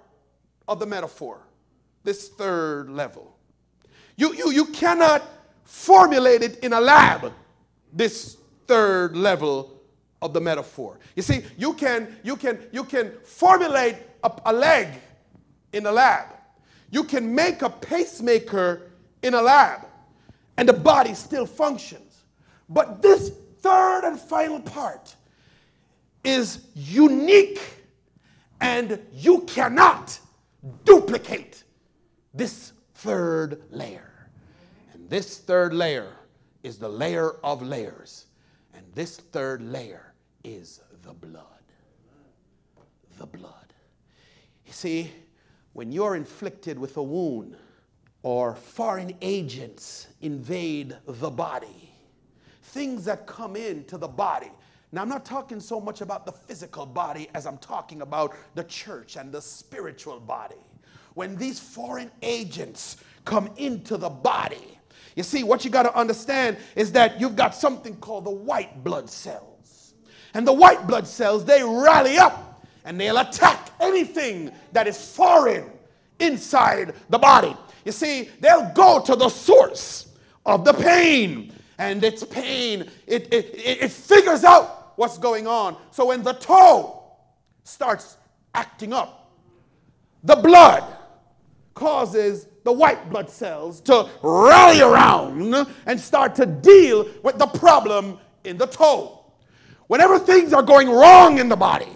of 0.69 0.79
the 0.79 0.87
metaphor, 0.87 1.41
this 2.05 2.29
third 2.29 2.91
level. 2.91 3.37
You, 4.17 4.35
you, 4.35 4.51
you 4.51 4.67
cannot 4.67 5.23
formulate 5.65 6.43
it 6.43 6.59
in 6.61 6.73
a 6.73 6.81
lab, 6.81 7.33
this 7.93 8.39
third 8.67 9.17
level 9.17 9.76
of 10.23 10.33
the 10.33 10.41
metaphor. 10.41 10.99
You 11.15 11.23
see, 11.23 11.45
you 11.57 11.75
can, 11.75 12.17
you 12.23 12.37
can, 12.37 12.59
you 12.73 12.85
can 12.85 13.13
formulate 13.25 13.97
a, 14.23 14.33
a 14.47 14.53
leg 14.53 14.89
in 15.73 15.87
a 15.87 15.93
lab. 15.93 16.29
You 16.91 17.05
can 17.05 17.35
make 17.35 17.63
a 17.63 17.71
pacemaker 17.71 18.91
in 19.23 19.35
a 19.35 19.43
lab, 19.43 19.87
and 20.57 20.69
the 20.69 20.73
body 20.73 21.15
still 21.15 21.47
functions. 21.47 22.25
But 22.69 23.03
this 23.03 23.33
third 23.61 24.05
and 24.05 24.19
final 24.19 24.61
part 24.61 25.15
is 26.25 26.67
unique, 26.75 27.61
and 28.61 29.01
you 29.13 29.41
cannot 29.43 30.19
duplicate 30.85 31.65
this 32.35 32.73
third 32.95 33.63
layer. 33.71 34.29
And 34.93 35.09
this 35.09 35.39
third 35.39 35.75
layer 35.75 36.13
is 36.63 36.79
the 36.79 36.89
layer 36.89 37.37
of 37.45 37.63
layers. 37.63 38.27
And 38.75 38.85
this 38.95 39.17
third 39.17 39.63
layer 39.63 40.06
is 40.47 40.81
the 41.03 41.13
blood. 41.13 41.43
The 43.19 43.27
blood. 43.27 43.75
You 44.65 44.73
see, 44.73 45.11
when 45.73 45.93
you're 45.93 46.17
inflicted 46.17 46.79
with 46.79 46.97
a 46.97 47.03
wound 47.03 47.57
or 48.23 48.55
foreign 48.55 49.13
agents 49.21 50.09
invade 50.21 50.97
the 51.07 51.31
body, 51.31 51.91
things 52.63 53.05
that 53.05 53.27
come 53.27 53.57
into 53.57 53.99
the 53.99 54.09
body. 54.09 54.51
Now, 54.93 55.03
I'm 55.03 55.09
not 55.09 55.25
talking 55.25 55.61
so 55.61 55.81
much 55.81 56.01
about 56.01 56.25
the 56.25 56.33
physical 56.33 56.87
body 56.87 57.29
as 57.35 57.47
I'm 57.47 57.59
talking 57.59 58.03
about 58.03 58.35
the 58.55 58.65
church 58.65 59.17
and 59.17 59.33
the 59.33 59.43
spiritual 59.43 60.21
body. 60.21 60.57
When 61.15 61.37
these 61.37 61.59
foreign 61.59 62.11
agents 62.23 62.99
come 63.25 63.51
into 63.57 63.97
the 63.97 64.11
body, 64.11 64.79
you 65.17 65.23
see, 65.23 65.43
what 65.43 65.65
you 65.65 65.71
got 65.71 65.85
to 65.85 65.97
understand 65.97 66.59
is 66.77 66.93
that 66.93 67.19
you've 67.19 67.37
got 67.37 67.55
something 67.55 67.97
called 67.97 68.27
the 68.27 68.31
white 68.31 68.85
blood 68.85 69.09
cells. 69.09 69.56
And 70.37 70.47
the 70.47 70.53
white 70.53 70.87
blood 70.87 71.07
cells, 71.07 71.47
they 71.47 71.63
rally 71.63 72.19
up 72.19 72.63
and 72.85 73.01
they'll 73.01 73.17
attack 73.17 73.71
anything 73.81 74.53
that 74.73 74.87
is 74.87 75.13
foreign 75.13 75.65
inside 76.21 76.93
the 77.09 77.17
body. 77.17 77.57
You 77.87 77.93
see, 77.93 78.29
they'll 78.41 78.71
go 78.75 79.01
to 79.01 79.17
the 79.17 79.31
source 79.31 80.09
of 80.45 80.67
the 80.67 80.75
pain. 80.75 81.55
And 81.79 82.05
its 82.05 82.23
pain, 82.23 82.83
it, 83.07 83.33
it, 83.33 83.47
it 83.55 83.91
figures 83.91 84.45
out 84.45 84.93
what's 84.97 85.17
going 85.17 85.47
on. 85.47 85.79
So 85.91 86.05
when 86.05 86.23
the 86.23 86.35
toe 86.35 87.03
starts 87.65 88.19
acting 88.55 88.93
up, 88.93 89.33
the 90.23 90.37
blood 90.37 90.85
causes 91.73 92.47
the 92.63 92.73
white 92.73 93.09
blood 93.09 93.31
cells 93.31 93.81
to 93.83 94.07
rally 94.21 94.83
around 94.83 95.55
and 95.87 95.99
start 95.99 96.35
to 96.35 96.45
deal 96.45 97.09
with 97.23 97.39
the 97.39 97.47
problem 97.47 98.19
in 98.45 98.59
the 98.59 98.67
toe. 98.67 99.16
Whenever 99.89 100.19
things 100.19 100.53
are 100.53 100.63
going 100.63 100.89
wrong 100.89 101.39
in 101.39 101.49
the 101.49 101.57
body, 101.57 101.89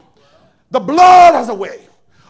the 0.70 0.81
blood 0.81 1.35
has 1.35 1.48
a 1.48 1.55
way 1.55 1.81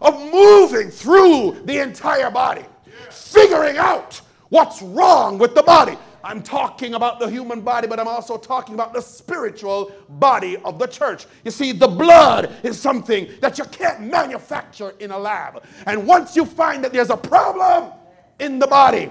of 0.01 0.18
moving 0.33 0.90
through 0.90 1.61
the 1.64 1.83
entire 1.83 2.31
body, 2.31 2.64
figuring 3.11 3.77
out 3.77 4.20
what's 4.49 4.81
wrong 4.81 5.38
with 5.38 5.55
the 5.55 5.62
body. 5.62 5.96
I'm 6.23 6.42
talking 6.42 6.94
about 6.94 7.18
the 7.18 7.29
human 7.29 7.62
body, 7.62 7.87
but 7.87 7.99
I'm 7.99 8.09
also 8.09 8.37
talking 8.37 8.75
about 8.75 8.92
the 8.92 9.01
spiritual 9.01 9.92
body 10.09 10.59
of 10.59 10.79
the 10.79 10.87
church. 10.87 11.27
You 11.44 11.51
see, 11.51 11.73
the 11.73 11.88
blood 11.88 12.55
is 12.62 12.79
something 12.79 13.29
that 13.40 13.59
you 13.59 13.64
can't 13.64 14.03
manufacture 14.03 14.94
in 14.99 15.11
a 15.12 15.18
lab. 15.18 15.62
And 15.87 16.07
once 16.07 16.37
you 16.37 16.44
find 16.44 16.85
that 16.85 16.92
there's 16.92 17.11
a 17.11 17.16
problem 17.16 17.92
in 18.38 18.59
the 18.59 18.66
body, 18.66 19.11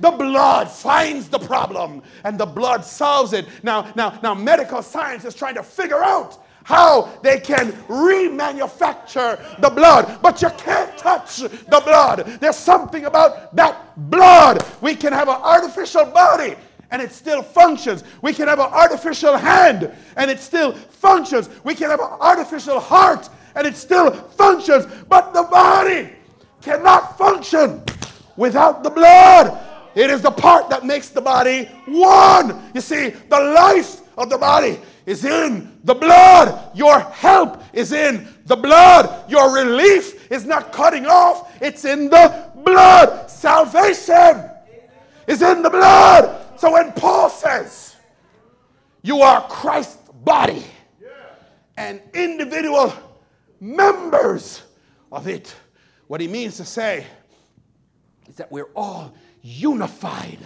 the 0.00 0.10
blood 0.10 0.70
finds 0.70 1.28
the 1.28 1.38
problem 1.38 2.02
and 2.24 2.38
the 2.38 2.46
blood 2.46 2.84
solves 2.84 3.32
it. 3.32 3.46
Now, 3.62 3.92
now, 3.96 4.18
now 4.22 4.34
medical 4.34 4.82
science 4.82 5.24
is 5.24 5.34
trying 5.34 5.54
to 5.54 5.62
figure 5.62 6.02
out 6.02 6.38
how 6.64 7.08
they 7.22 7.38
can 7.38 7.70
remanufacture 7.86 9.60
the 9.60 9.70
blood, 9.70 10.18
but 10.20 10.42
you 10.42 10.50
can't 10.58 10.98
touch 10.98 11.36
the 11.38 11.82
blood. 11.84 12.26
There's 12.40 12.56
something 12.56 13.04
about 13.04 13.54
that 13.54 13.92
blood. 14.10 14.66
We 14.80 14.96
can 14.96 15.12
have 15.12 15.28
an 15.28 15.40
artificial 15.42 16.06
body 16.06 16.56
and 16.90 17.00
it 17.00 17.12
still 17.12 17.42
functions. 17.42 18.02
We 18.20 18.32
can 18.32 18.48
have 18.48 18.58
an 18.58 18.72
artificial 18.72 19.36
hand 19.36 19.92
and 20.16 20.30
it 20.30 20.40
still 20.40 20.72
functions. 20.72 21.48
We 21.62 21.74
can 21.74 21.88
have 21.88 22.00
an 22.00 22.10
artificial 22.20 22.80
heart 22.80 23.28
and 23.54 23.64
it 23.64 23.76
still 23.76 24.10
functions. 24.10 24.86
But 25.08 25.32
the 25.34 25.44
body 25.44 26.10
cannot 26.62 27.16
function 27.16 27.82
without 28.36 28.82
the 28.82 28.90
blood. 28.90 29.65
It 29.96 30.10
is 30.10 30.20
the 30.20 30.30
part 30.30 30.68
that 30.68 30.84
makes 30.84 31.08
the 31.08 31.22
body 31.22 31.64
one. 31.86 32.70
You 32.74 32.82
see, 32.82 33.08
the 33.08 33.40
life 33.40 34.02
of 34.18 34.28
the 34.28 34.36
body 34.36 34.78
is 35.06 35.24
in 35.24 35.78
the 35.84 35.94
blood. 35.94 36.76
Your 36.76 37.00
help 37.00 37.62
is 37.72 37.92
in 37.92 38.28
the 38.44 38.56
blood. 38.56 39.30
Your 39.30 39.54
relief 39.54 40.30
is 40.30 40.44
not 40.44 40.70
cutting 40.70 41.06
off, 41.06 41.50
it's 41.62 41.86
in 41.86 42.10
the 42.10 42.50
blood. 42.56 43.30
Salvation 43.30 44.50
is 45.26 45.40
in 45.40 45.62
the 45.62 45.70
blood. 45.70 46.60
So 46.60 46.72
when 46.72 46.92
Paul 46.92 47.30
says, 47.30 47.96
You 49.02 49.22
are 49.22 49.48
Christ's 49.48 50.10
body 50.24 50.62
and 51.78 52.02
individual 52.12 52.92
members 53.60 54.62
of 55.10 55.26
it, 55.26 55.54
what 56.06 56.20
he 56.20 56.28
means 56.28 56.58
to 56.58 56.66
say 56.66 57.06
is 58.28 58.36
that 58.36 58.52
we're 58.52 58.68
all 58.74 59.14
unified 59.46 60.38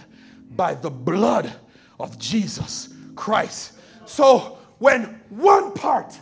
by 0.51 0.75
the 0.75 0.89
blood 0.89 1.51
of 1.99 2.17
Jesus 2.19 2.89
Christ. 3.15 3.73
So 4.05 4.57
when 4.77 5.19
one 5.29 5.73
part 5.73 6.17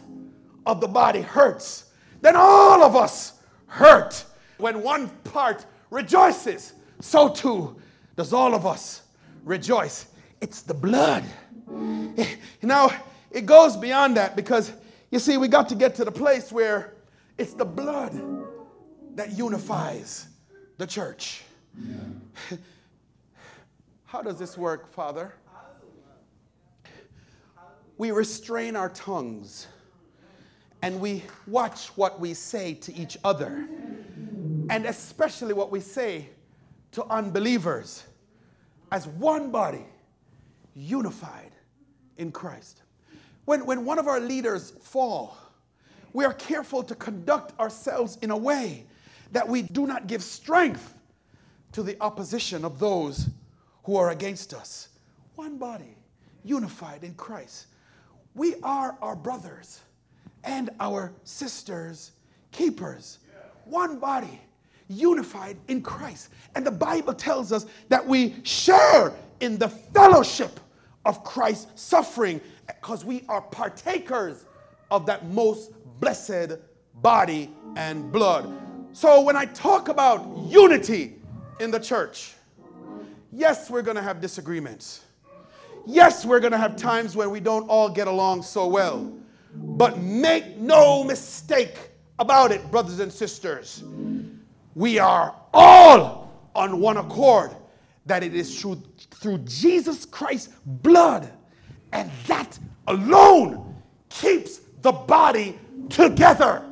of 0.66 0.80
the 0.80 0.88
body 0.88 1.22
hurts, 1.22 1.86
then 2.22 2.36
all 2.36 2.84
of 2.84 2.96
us 2.96 3.34
hurt. 3.68 4.24
When 4.58 4.82
one 4.82 5.10
part 5.24 5.66
rejoices, 5.90 6.74
so 7.02 7.30
too 7.30 7.80
does 8.16 8.34
all 8.34 8.54
of 8.54 8.66
us 8.66 9.04
rejoice. 9.44 10.08
It's 10.42 10.62
the 10.62 10.74
blood. 10.74 11.24
Eh, 12.18 12.36
now, 12.62 12.92
it 13.32 13.46
goes 13.46 13.76
beyond 13.78 14.18
that 14.18 14.36
because 14.36 14.72
you 15.12 15.20
see, 15.20 15.38
we 15.38 15.48
got 15.48 15.70
to 15.70 15.76
get 15.76 15.96
to 15.96 16.06
the 16.06 16.12
place 16.12 16.52
where 16.52 16.96
it's 17.38 17.54
the 17.54 17.66
blood 17.66 18.14
that 19.16 19.38
unifies 19.38 20.28
the 20.78 20.86
church. 20.86 21.44
How 24.06 24.22
does 24.22 24.40
this 24.40 24.58
work, 24.58 24.92
Father? 24.92 25.34
we 28.00 28.12
restrain 28.12 28.78
our 28.78 28.90
tongues 28.90 29.68
and 30.82 31.00
we 31.02 31.22
watch 31.46 31.90
what 31.98 32.20
we 32.20 32.34
say 32.34 32.74
to 32.74 32.96
each 32.96 33.18
other, 33.26 33.68
and 34.70 34.86
especially 34.86 35.54
what 35.54 35.70
we 35.70 35.82
say 35.82 36.30
to 36.94 37.04
unbelievers, 37.08 38.06
as 38.94 39.06
one 39.06 39.52
body, 39.52 39.86
unified 40.74 41.52
in 42.18 42.32
Christ. 42.32 42.84
When, 43.44 43.66
when 43.66 43.84
one 43.84 44.00
of 44.00 44.08
our 44.08 44.22
leaders 44.22 44.72
fall, 44.82 45.38
we 46.14 46.24
are 46.24 46.34
careful 46.34 46.82
to 46.84 46.96
conduct 46.96 47.60
ourselves 47.60 48.18
in 48.22 48.32
a 48.32 48.38
way 48.38 48.86
that 49.34 49.46
we 49.46 49.62
do 49.62 49.86
not 49.86 50.08
give 50.08 50.24
strength 50.24 50.96
to 51.72 51.84
the 51.84 51.98
opposition 52.02 52.66
of 52.66 52.80
those 52.80 53.30
who 53.84 53.96
are 53.96 54.12
against 54.12 54.54
us. 54.54 54.90
One 55.36 55.58
body, 55.58 55.96
unified 56.44 57.04
in 57.04 57.14
Christ. 57.16 57.68
We 58.36 58.56
are 58.64 58.98
our 59.02 59.16
brothers 59.16 59.82
and 60.44 60.70
our 60.80 61.14
sisters' 61.24 62.12
keepers. 62.52 63.20
One 63.66 64.00
body, 64.00 64.40
unified 64.88 65.58
in 65.68 65.82
Christ. 65.82 66.30
And 66.56 66.66
the 66.66 66.72
Bible 66.72 67.14
tells 67.14 67.52
us 67.52 67.66
that 67.90 68.06
we 68.06 68.36
share 68.44 69.14
in 69.40 69.58
the 69.58 69.70
fellowship 69.70 70.60
of 71.06 71.24
Christ's 71.24 71.82
suffering 71.82 72.42
because 72.68 73.06
we 73.06 73.24
are 73.30 73.42
partakers 73.42 74.46
of 74.92 75.06
that 75.06 75.28
most 75.28 75.72
blessed 76.00 76.58
body 76.96 77.50
and 77.76 78.12
blood. 78.12 78.52
So 78.92 79.22
when 79.22 79.36
I 79.36 79.46
talk 79.46 79.88
about 79.88 80.28
unity 80.48 81.19
in 81.60 81.72
the 81.72 81.80
church, 81.80 82.36
yes, 83.32 83.70
we're 83.70 83.82
going 83.82 83.98
to 83.98 84.02
have 84.02 84.22
disagreements. 84.22 85.06
Yes, 85.86 86.26
we're 86.26 86.40
going 86.40 86.52
to 86.52 86.58
have 86.58 86.76
times 86.76 87.16
when 87.16 87.30
we 87.30 87.40
don't 87.40 87.68
all 87.70 87.90
get 87.90 88.08
along 88.08 88.44
so 88.44 88.68
well. 88.68 89.12
But 89.54 89.98
make 89.98 90.58
no 90.58 91.04
mistake 91.04 91.92
about 92.20 92.52
it, 92.52 92.70
brothers 92.70 93.00
and 93.00 93.12
sisters. 93.12 93.84
We 94.76 95.00
are 95.00 95.36
all 95.54 96.32
on 96.56 96.80
one 96.80 96.98
accord 96.98 97.56
that 98.06 98.24
it 98.24 98.36
is 98.36 98.60
through, 98.60 98.82
through 99.12 99.40
Jesus 99.40 100.06
Christ's 100.06 100.54
blood, 100.66 101.32
and 101.92 102.12
that 102.28 102.58
alone 102.88 103.76
keeps 104.10 104.60
the 104.82 104.92
body 104.92 105.60
together. 105.90 106.66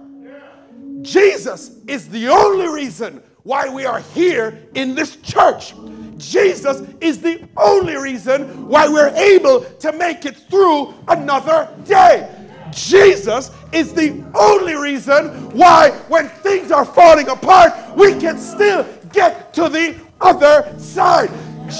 Jesus 1.01 1.77
is 1.87 2.09
the 2.09 2.27
only 2.27 2.67
reason 2.67 3.21
why 3.47 3.69
we 3.69 3.85
are 3.85 4.01
here 4.13 4.61
in 4.75 4.93
this 4.93 5.15
church. 5.23 5.73
Jesus 6.17 6.81
is 6.99 7.21
the 7.21 7.47
only 7.55 7.95
reason 7.95 8.67
why 8.67 8.89
we're 8.89 9.15
able 9.15 9.61
to 9.61 9.93
make 9.93 10.25
it 10.25 10.35
through 10.35 10.93
another 11.07 11.73
day. 11.85 12.29
Jesus 12.71 13.51
is 13.71 13.93
the 13.93 14.21
only 14.35 14.75
reason 14.75 15.49
why, 15.51 15.91
when 16.09 16.27
things 16.27 16.73
are 16.73 16.83
falling 16.83 17.29
apart, 17.29 17.71
we 17.95 18.19
can 18.19 18.37
still 18.37 18.85
get 19.13 19.53
to 19.53 19.69
the 19.69 19.95
other 20.19 20.77
side. 20.77 21.31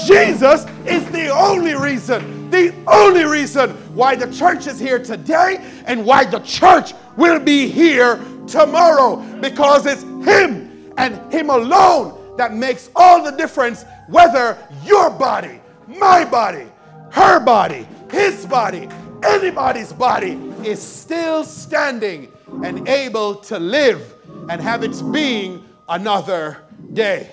Jesus 0.06 0.64
is 0.86 1.04
the 1.10 1.28
only 1.28 1.74
reason, 1.74 2.48
the 2.48 2.74
only 2.86 3.24
reason 3.24 3.72
why 3.94 4.16
the 4.16 4.32
church 4.32 4.66
is 4.66 4.80
here 4.80 4.98
today 4.98 5.58
and 5.84 6.06
why 6.06 6.24
the 6.24 6.40
church 6.40 6.94
will 7.18 7.38
be 7.38 7.68
here 7.68 8.18
tomorrow 8.46 9.16
because 9.42 9.84
it's 9.84 10.02
Him 10.26 10.67
and 10.98 11.32
Him 11.32 11.48
alone 11.48 12.36
that 12.36 12.52
makes 12.52 12.90
all 12.94 13.22
the 13.22 13.30
difference 13.32 13.84
whether 14.08 14.58
your 14.84 15.10
body, 15.10 15.60
my 15.86 16.24
body, 16.24 16.66
her 17.10 17.40
body, 17.40 17.86
his 18.10 18.46
body, 18.46 18.88
anybody's 19.22 19.92
body 19.92 20.32
is 20.64 20.80
still 20.80 21.44
standing 21.44 22.30
and 22.64 22.88
able 22.88 23.34
to 23.36 23.58
live 23.58 24.14
and 24.48 24.60
have 24.60 24.82
its 24.84 25.02
being 25.02 25.64
another 25.88 26.58
day. 26.92 27.30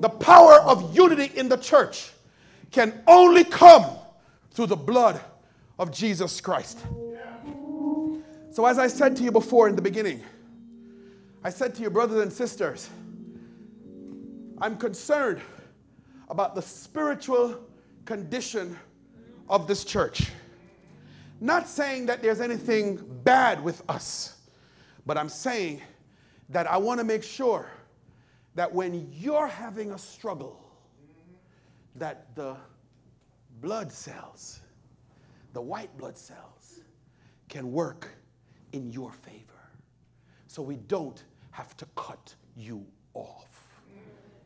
The 0.00 0.08
power 0.08 0.60
of 0.60 0.94
unity 0.94 1.36
in 1.38 1.48
the 1.48 1.56
church 1.56 2.10
can 2.70 3.02
only 3.06 3.44
come 3.44 3.86
through 4.50 4.66
the 4.66 4.76
blood 4.76 5.20
of 5.78 5.92
Jesus 5.92 6.40
Christ. 6.40 6.78
So, 8.50 8.66
as 8.66 8.78
I 8.78 8.86
said 8.86 9.16
to 9.16 9.22
you 9.22 9.32
before 9.32 9.68
in 9.68 9.76
the 9.76 9.82
beginning, 9.82 10.22
I 11.46 11.50
said 11.50 11.74
to 11.74 11.82
you, 11.82 11.90
brothers 11.90 12.22
and 12.22 12.32
sisters, 12.32 12.88
I'm 14.62 14.78
concerned 14.78 15.42
about 16.30 16.54
the 16.54 16.62
spiritual 16.62 17.60
condition 18.06 18.78
of 19.50 19.68
this 19.68 19.84
church. 19.84 20.30
Not 21.42 21.68
saying 21.68 22.06
that 22.06 22.22
there's 22.22 22.40
anything 22.40 22.96
bad 23.24 23.62
with 23.62 23.82
us, 23.90 24.38
but 25.04 25.18
I'm 25.18 25.28
saying 25.28 25.82
that 26.48 26.66
I 26.66 26.78
want 26.78 26.98
to 27.00 27.04
make 27.04 27.22
sure 27.22 27.70
that 28.54 28.72
when 28.72 29.06
you're 29.12 29.46
having 29.46 29.92
a 29.92 29.98
struggle, 29.98 30.64
that 31.96 32.34
the 32.34 32.56
blood 33.60 33.92
cells, 33.92 34.60
the 35.52 35.60
white 35.60 35.94
blood 35.98 36.16
cells, 36.16 36.80
can 37.50 37.70
work 37.70 38.08
in 38.72 38.90
your 38.90 39.12
favor. 39.12 39.42
So 40.46 40.62
we 40.62 40.76
don't 40.76 41.22
have 41.54 41.76
to 41.76 41.86
cut 41.94 42.34
you 42.56 42.84
off. 43.14 43.46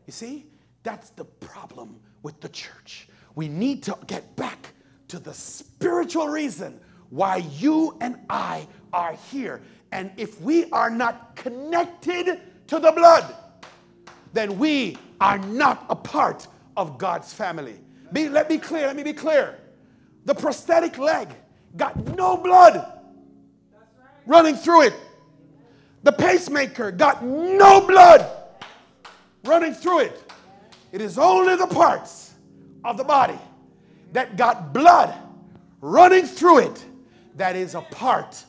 You 0.07 0.12
see, 0.12 0.44
that's 0.83 1.09
the 1.11 1.25
problem 1.25 1.99
with 2.23 2.38
the 2.40 2.51
church. 2.51 3.09
We 3.35 3.49
need 3.49 3.83
to 3.85 3.97
get 4.07 4.37
back 4.37 4.75
to 5.09 5.18
the 5.18 5.33
spiritual 5.33 6.29
reason 6.29 6.79
why 7.09 7.37
you 7.57 7.97
and 8.03 8.18
I 8.29 8.68
are 8.92 9.14
here. 9.31 9.62
And 9.90 10.11
if 10.18 10.38
we 10.42 10.71
are 10.71 10.90
not 10.90 11.35
connected 11.35 12.42
to 12.66 12.79
the 12.79 12.92
blood, 12.92 13.35
then 14.35 14.59
we 14.59 14.99
are 15.18 15.38
not 15.38 15.87
a 15.88 15.97
part 15.97 16.47
of 16.77 16.99
God's 16.99 17.33
family. 17.33 17.81
Be, 18.12 18.29
let 18.29 18.51
me 18.51 18.57
be 18.57 18.62
clear, 18.62 18.87
let 18.87 18.97
me 18.97 19.03
be 19.03 19.14
clear. 19.14 19.59
The 20.27 20.35
prosthetic 20.35 20.99
leg 20.99 21.29
got 21.75 21.97
no 22.18 22.37
blood 22.37 23.01
running 24.27 24.57
through 24.57 24.83
it. 24.83 24.94
The 26.09 26.12
pacemaker 26.12 26.90
got 26.90 27.23
no 27.23 27.87
blood 27.87 28.27
running 29.44 29.75
through 29.75 29.99
it. 29.99 30.33
It 30.90 31.03
is 31.03 31.18
only 31.18 31.55
the 31.55 31.66
parts 31.66 32.33
of 32.83 32.97
the 32.97 33.05
body 33.05 33.38
that 34.14 34.38
got 34.38 34.73
blood 34.73 35.14
running 35.83 36.25
through 36.25 36.61
it 36.61 36.83
that 37.37 37.57
is 37.57 37.75
a 37.75 37.83
part 37.83 38.42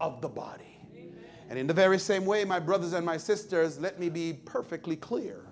of 0.00 0.22
the 0.22 0.28
body. 0.30 0.78
And 1.50 1.58
in 1.58 1.66
the 1.66 1.74
very 1.74 1.98
same 1.98 2.24
way, 2.24 2.46
my 2.46 2.58
brothers 2.58 2.94
and 2.94 3.04
my 3.04 3.18
sisters, 3.18 3.78
let 3.78 4.00
me 4.00 4.08
be 4.08 4.32
perfectly 4.46 4.96
clear. 4.96 5.44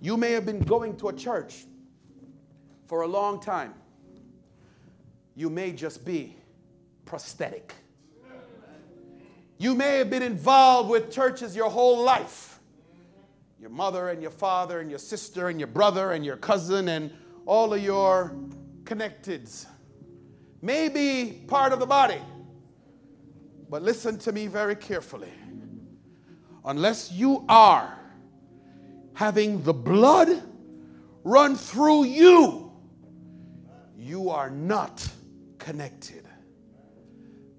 You 0.00 0.16
may 0.16 0.30
have 0.30 0.46
been 0.46 0.60
going 0.60 0.98
to 0.98 1.08
a 1.08 1.12
church 1.12 1.64
for 2.86 3.00
a 3.00 3.08
long 3.08 3.40
time. 3.40 3.74
You 5.34 5.50
may 5.50 5.72
just 5.72 6.04
be 6.04 6.36
prosthetic. 7.06 7.74
You 9.60 9.74
may 9.74 9.98
have 9.98 10.08
been 10.08 10.22
involved 10.22 10.88
with 10.88 11.12
churches 11.12 11.54
your 11.54 11.68
whole 11.68 12.02
life. 12.02 12.58
Your 13.60 13.68
mother 13.68 14.08
and 14.08 14.22
your 14.22 14.30
father 14.30 14.80
and 14.80 14.88
your 14.88 14.98
sister 14.98 15.48
and 15.48 15.60
your 15.60 15.66
brother 15.66 16.12
and 16.12 16.24
your 16.24 16.38
cousin 16.38 16.88
and 16.88 17.12
all 17.44 17.74
of 17.74 17.82
your 17.82 18.34
connecteds 18.84 19.66
may 20.62 20.88
be 20.88 21.42
part 21.46 21.74
of 21.74 21.78
the 21.78 21.84
body. 21.84 22.16
But 23.68 23.82
listen 23.82 24.18
to 24.20 24.32
me 24.32 24.46
very 24.46 24.74
carefully. 24.74 25.32
Unless 26.64 27.12
you 27.12 27.44
are 27.46 27.98
having 29.12 29.62
the 29.62 29.74
blood 29.74 30.42
run 31.22 31.54
through 31.54 32.04
you, 32.04 32.72
you 33.94 34.30
are 34.30 34.48
not 34.48 35.06
connected. 35.58 36.19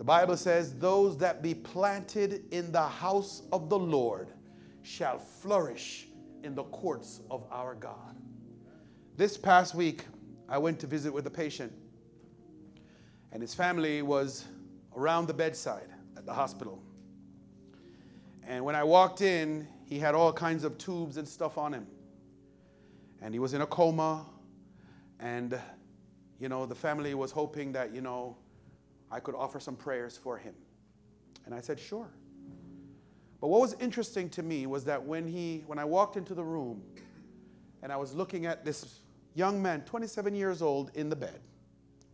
The 0.02 0.06
Bible 0.06 0.36
says, 0.36 0.74
Those 0.74 1.16
that 1.18 1.44
be 1.44 1.54
planted 1.54 2.52
in 2.52 2.72
the 2.72 2.82
house 2.82 3.44
of 3.52 3.70
the 3.70 3.78
Lord 3.78 4.30
shall 4.82 5.20
flourish 5.20 6.08
in 6.44 6.56
the 6.56 6.64
courts 6.64 7.22
of 7.30 7.46
our 7.52 7.76
God. 7.76 8.16
This 9.16 9.38
past 9.38 9.76
week, 9.76 10.06
I 10.50 10.58
went 10.58 10.80
to 10.80 10.88
visit 10.88 11.14
with 11.14 11.28
a 11.28 11.30
patient, 11.30 11.72
and 13.32 13.44
his 13.44 13.54
family 13.54 14.02
was 14.02 14.46
around 14.98 15.28
the 15.28 15.36
bedside 15.36 15.90
at 16.18 16.26
the 16.26 16.34
hospital. 16.34 16.82
And 18.42 18.66
when 18.66 18.74
I 18.74 18.84
walked 18.84 19.22
in, 19.22 19.68
he 19.86 20.00
had 20.00 20.16
all 20.16 20.34
kinds 20.34 20.64
of 20.64 20.80
tubes 20.80 21.18
and 21.18 21.28
stuff 21.28 21.60
on 21.60 21.76
him. 21.76 21.86
And 23.22 23.36
he 23.36 23.40
was 23.40 23.54
in 23.54 23.62
a 23.62 23.68
coma. 23.68 24.26
And, 25.20 25.60
you 26.40 26.50
know, 26.50 26.66
the 26.66 26.74
family 26.74 27.14
was 27.14 27.30
hoping 27.30 27.72
that, 27.74 27.94
you 27.94 28.02
know, 28.02 28.36
I 29.12 29.20
could 29.20 29.36
offer 29.36 29.60
some 29.60 29.76
prayers 29.76 30.18
for 30.18 30.38
him. 30.38 30.56
And 31.46 31.54
I 31.54 31.60
said, 31.60 31.80
sure. 31.80 32.10
But 33.42 33.48
what 33.48 33.60
was 33.60 33.76
interesting 33.80 34.30
to 34.30 34.44
me 34.44 34.68
was 34.68 34.86
that 34.86 35.04
when 35.04 35.28
he 35.28 35.64
when 35.66 35.80
I 35.80 35.86
walked 35.86 36.16
into 36.16 36.36
the 36.36 36.44
room 36.44 36.84
and 37.82 37.92
I 37.92 37.98
was 37.98 38.14
looking 38.14 38.46
at 38.46 38.64
this 38.64 39.00
young 39.34 39.62
man, 39.62 39.82
27 39.82 40.36
years 40.36 40.62
old, 40.62 40.92
in 40.94 41.10
the 41.10 41.16
bed, 41.16 41.40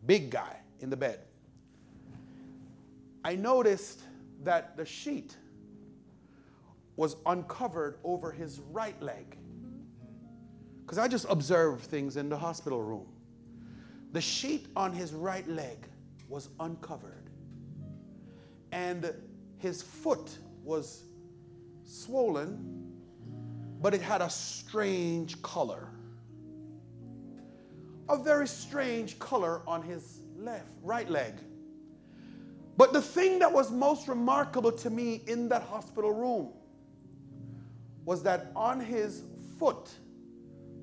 big 0.06 0.30
guy 0.30 0.58
in 0.80 0.90
the 0.90 0.96
bed. 0.96 1.20
I 3.26 3.36
noticed 3.36 4.02
that 4.44 4.78
the 4.78 4.86
sheet 4.86 5.36
was 6.96 7.18
uncovered 7.26 8.00
over 8.04 8.32
his 8.32 8.62
right 8.72 9.00
leg. 9.02 9.38
Because 10.82 10.98
I 10.98 11.10
just 11.10 11.26
observed 11.30 11.84
things 11.86 12.16
in 12.16 12.30
the 12.30 12.38
hospital 12.38 12.82
room. 12.82 13.08
The 14.14 14.22
sheet 14.22 14.68
on 14.76 14.94
his 14.94 15.14
right 15.14 15.48
leg 15.50 15.78
was 16.28 16.50
uncovered, 16.60 17.30
and 18.72 19.14
his 19.58 19.82
foot 19.82 20.38
was 20.64 21.04
swollen, 21.84 22.94
but 23.82 23.94
it 23.94 24.02
had 24.02 24.22
a 24.22 24.30
strange 24.30 25.42
color. 25.42 25.90
A 28.10 28.18
very 28.18 28.48
strange 28.48 29.20
color 29.20 29.62
on 29.68 29.82
his 29.82 30.20
left, 30.38 30.68
right 30.82 31.10
leg. 31.10 31.34
But 32.78 32.94
the 32.94 33.02
thing 33.02 33.40
that 33.40 33.52
was 33.52 33.72
most 33.72 34.08
remarkable 34.08 34.72
to 34.72 34.90
me 34.90 35.24
in 35.28 35.50
that 35.50 35.64
hospital 35.64 36.12
room 36.12 36.54
was 38.06 38.24
that 38.24 38.52
on 38.56 38.80
his 38.80 39.24
foot, 39.60 39.90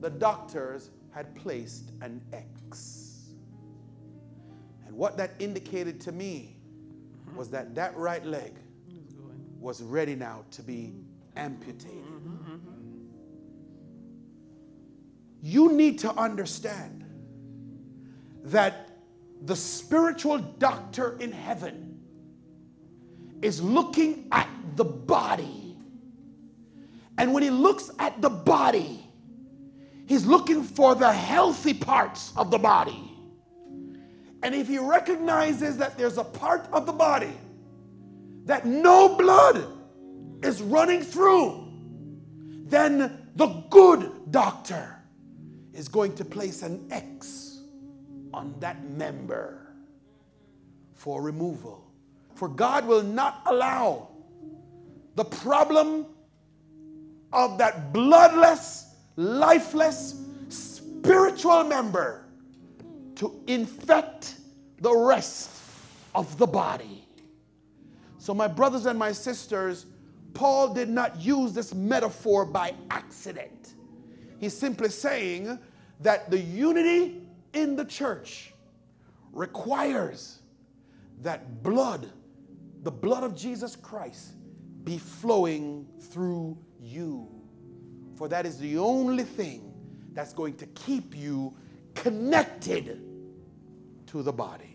the 0.01 0.11
doctors 0.11 0.91
had 1.13 1.35
placed 1.37 1.93
an 2.03 2.21
X. 2.33 3.04
And 4.95 5.01
what 5.01 5.17
that 5.17 5.33
indicated 5.41 6.01
to 6.03 6.13
me 6.13 6.55
was 7.35 7.51
that 7.51 7.75
that 7.75 7.97
right 7.97 8.25
leg 8.25 8.53
was 9.59 9.83
ready 9.83 10.15
now 10.15 10.45
to 10.53 10.63
be 10.63 10.95
amputated. 11.35 12.05
You 15.43 15.73
need 15.73 15.99
to 15.99 16.13
understand 16.13 17.05
that 18.45 18.91
the 19.43 19.57
spiritual 19.57 20.39
doctor 20.39 21.17
in 21.19 21.33
heaven 21.33 22.01
is 23.43 23.61
looking 23.61 24.29
at 24.31 24.49
the 24.77 24.85
body. 24.85 25.77
And 27.19 27.35
when 27.35 27.43
he 27.43 27.51
looks 27.51 27.91
at 27.99 28.23
the 28.23 28.31
body, 28.31 29.05
he's 30.07 30.25
looking 30.25 30.63
for 30.63 30.95
the 30.95 31.13
healthy 31.13 31.75
parts 31.75 32.33
of 32.37 32.53
the 32.53 32.59
body. 32.59 33.14
And 34.45 34.55
if 34.55 34.69
he 34.69 34.79
recognizes 34.79 35.79
that 35.79 35.97
there's 35.97 36.19
a 36.19 36.23
part 36.23 36.69
of 36.71 36.85
the 36.85 36.93
body 36.93 37.33
that 38.45 38.67
no 38.67 39.17
blood 39.17 39.67
is 40.43 40.61
running 40.61 41.01
through, 41.01 41.67
then 42.67 43.31
the 43.37 43.47
good 43.71 44.31
doctor 44.31 45.01
is 45.73 45.89
going 45.89 46.15
to 46.17 46.27
place 46.27 46.61
an 46.61 46.87
X 46.91 47.63
on 48.35 48.55
that 48.61 48.85
member 48.91 49.75
for 50.93 51.23
removal. 51.23 51.91
For 52.35 52.49
God 52.49 52.87
will 52.87 53.03
not 53.03 53.41
allow 53.47 54.11
the 55.15 55.25
problem 55.25 56.05
of 57.33 57.57
that 57.57 57.95
bloodless, 57.95 58.95
lifeless, 59.17 60.21
spiritual 60.51 61.65
member 61.65 62.24
to 63.17 63.41
infect 63.47 64.37
the 64.81 64.95
rest 64.95 65.51
of 66.15 66.37
the 66.39 66.47
body. 66.47 67.07
So, 68.19 68.35
my 68.35 68.49
brothers 68.49 68.87
and 68.87 68.99
my 68.99 69.13
sisters, 69.13 69.87
Paul 70.33 70.73
did 70.75 70.89
not 70.89 71.21
use 71.21 71.53
this 71.53 71.75
metaphor 71.75 72.45
by 72.45 72.75
accident. 72.91 73.75
He's 74.39 74.57
simply 74.57 74.89
saying 74.89 75.59
that 76.01 76.31
the 76.31 76.39
unity 76.39 77.23
in 77.53 77.77
the 77.77 77.85
church 77.85 78.53
requires 79.33 80.41
that 81.23 81.63
blood, 81.63 82.11
the 82.83 82.91
blood 82.91 83.25
of 83.25 83.35
Jesus 83.37 83.77
Christ, 83.77 84.33
be 84.85 84.99
flowing 84.99 85.87
through 85.99 86.59
you. 86.81 87.29
For 88.17 88.29
that 88.29 88.47
is 88.47 88.59
the 88.59 88.79
only 88.79 89.25
thing 89.25 89.73
that's 90.13 90.33
going 90.33 90.55
to 90.55 90.67
keep 90.67 91.17
you 91.17 91.55
connected 91.95 93.01
to 94.07 94.23
the 94.23 94.33
body. 94.33 94.74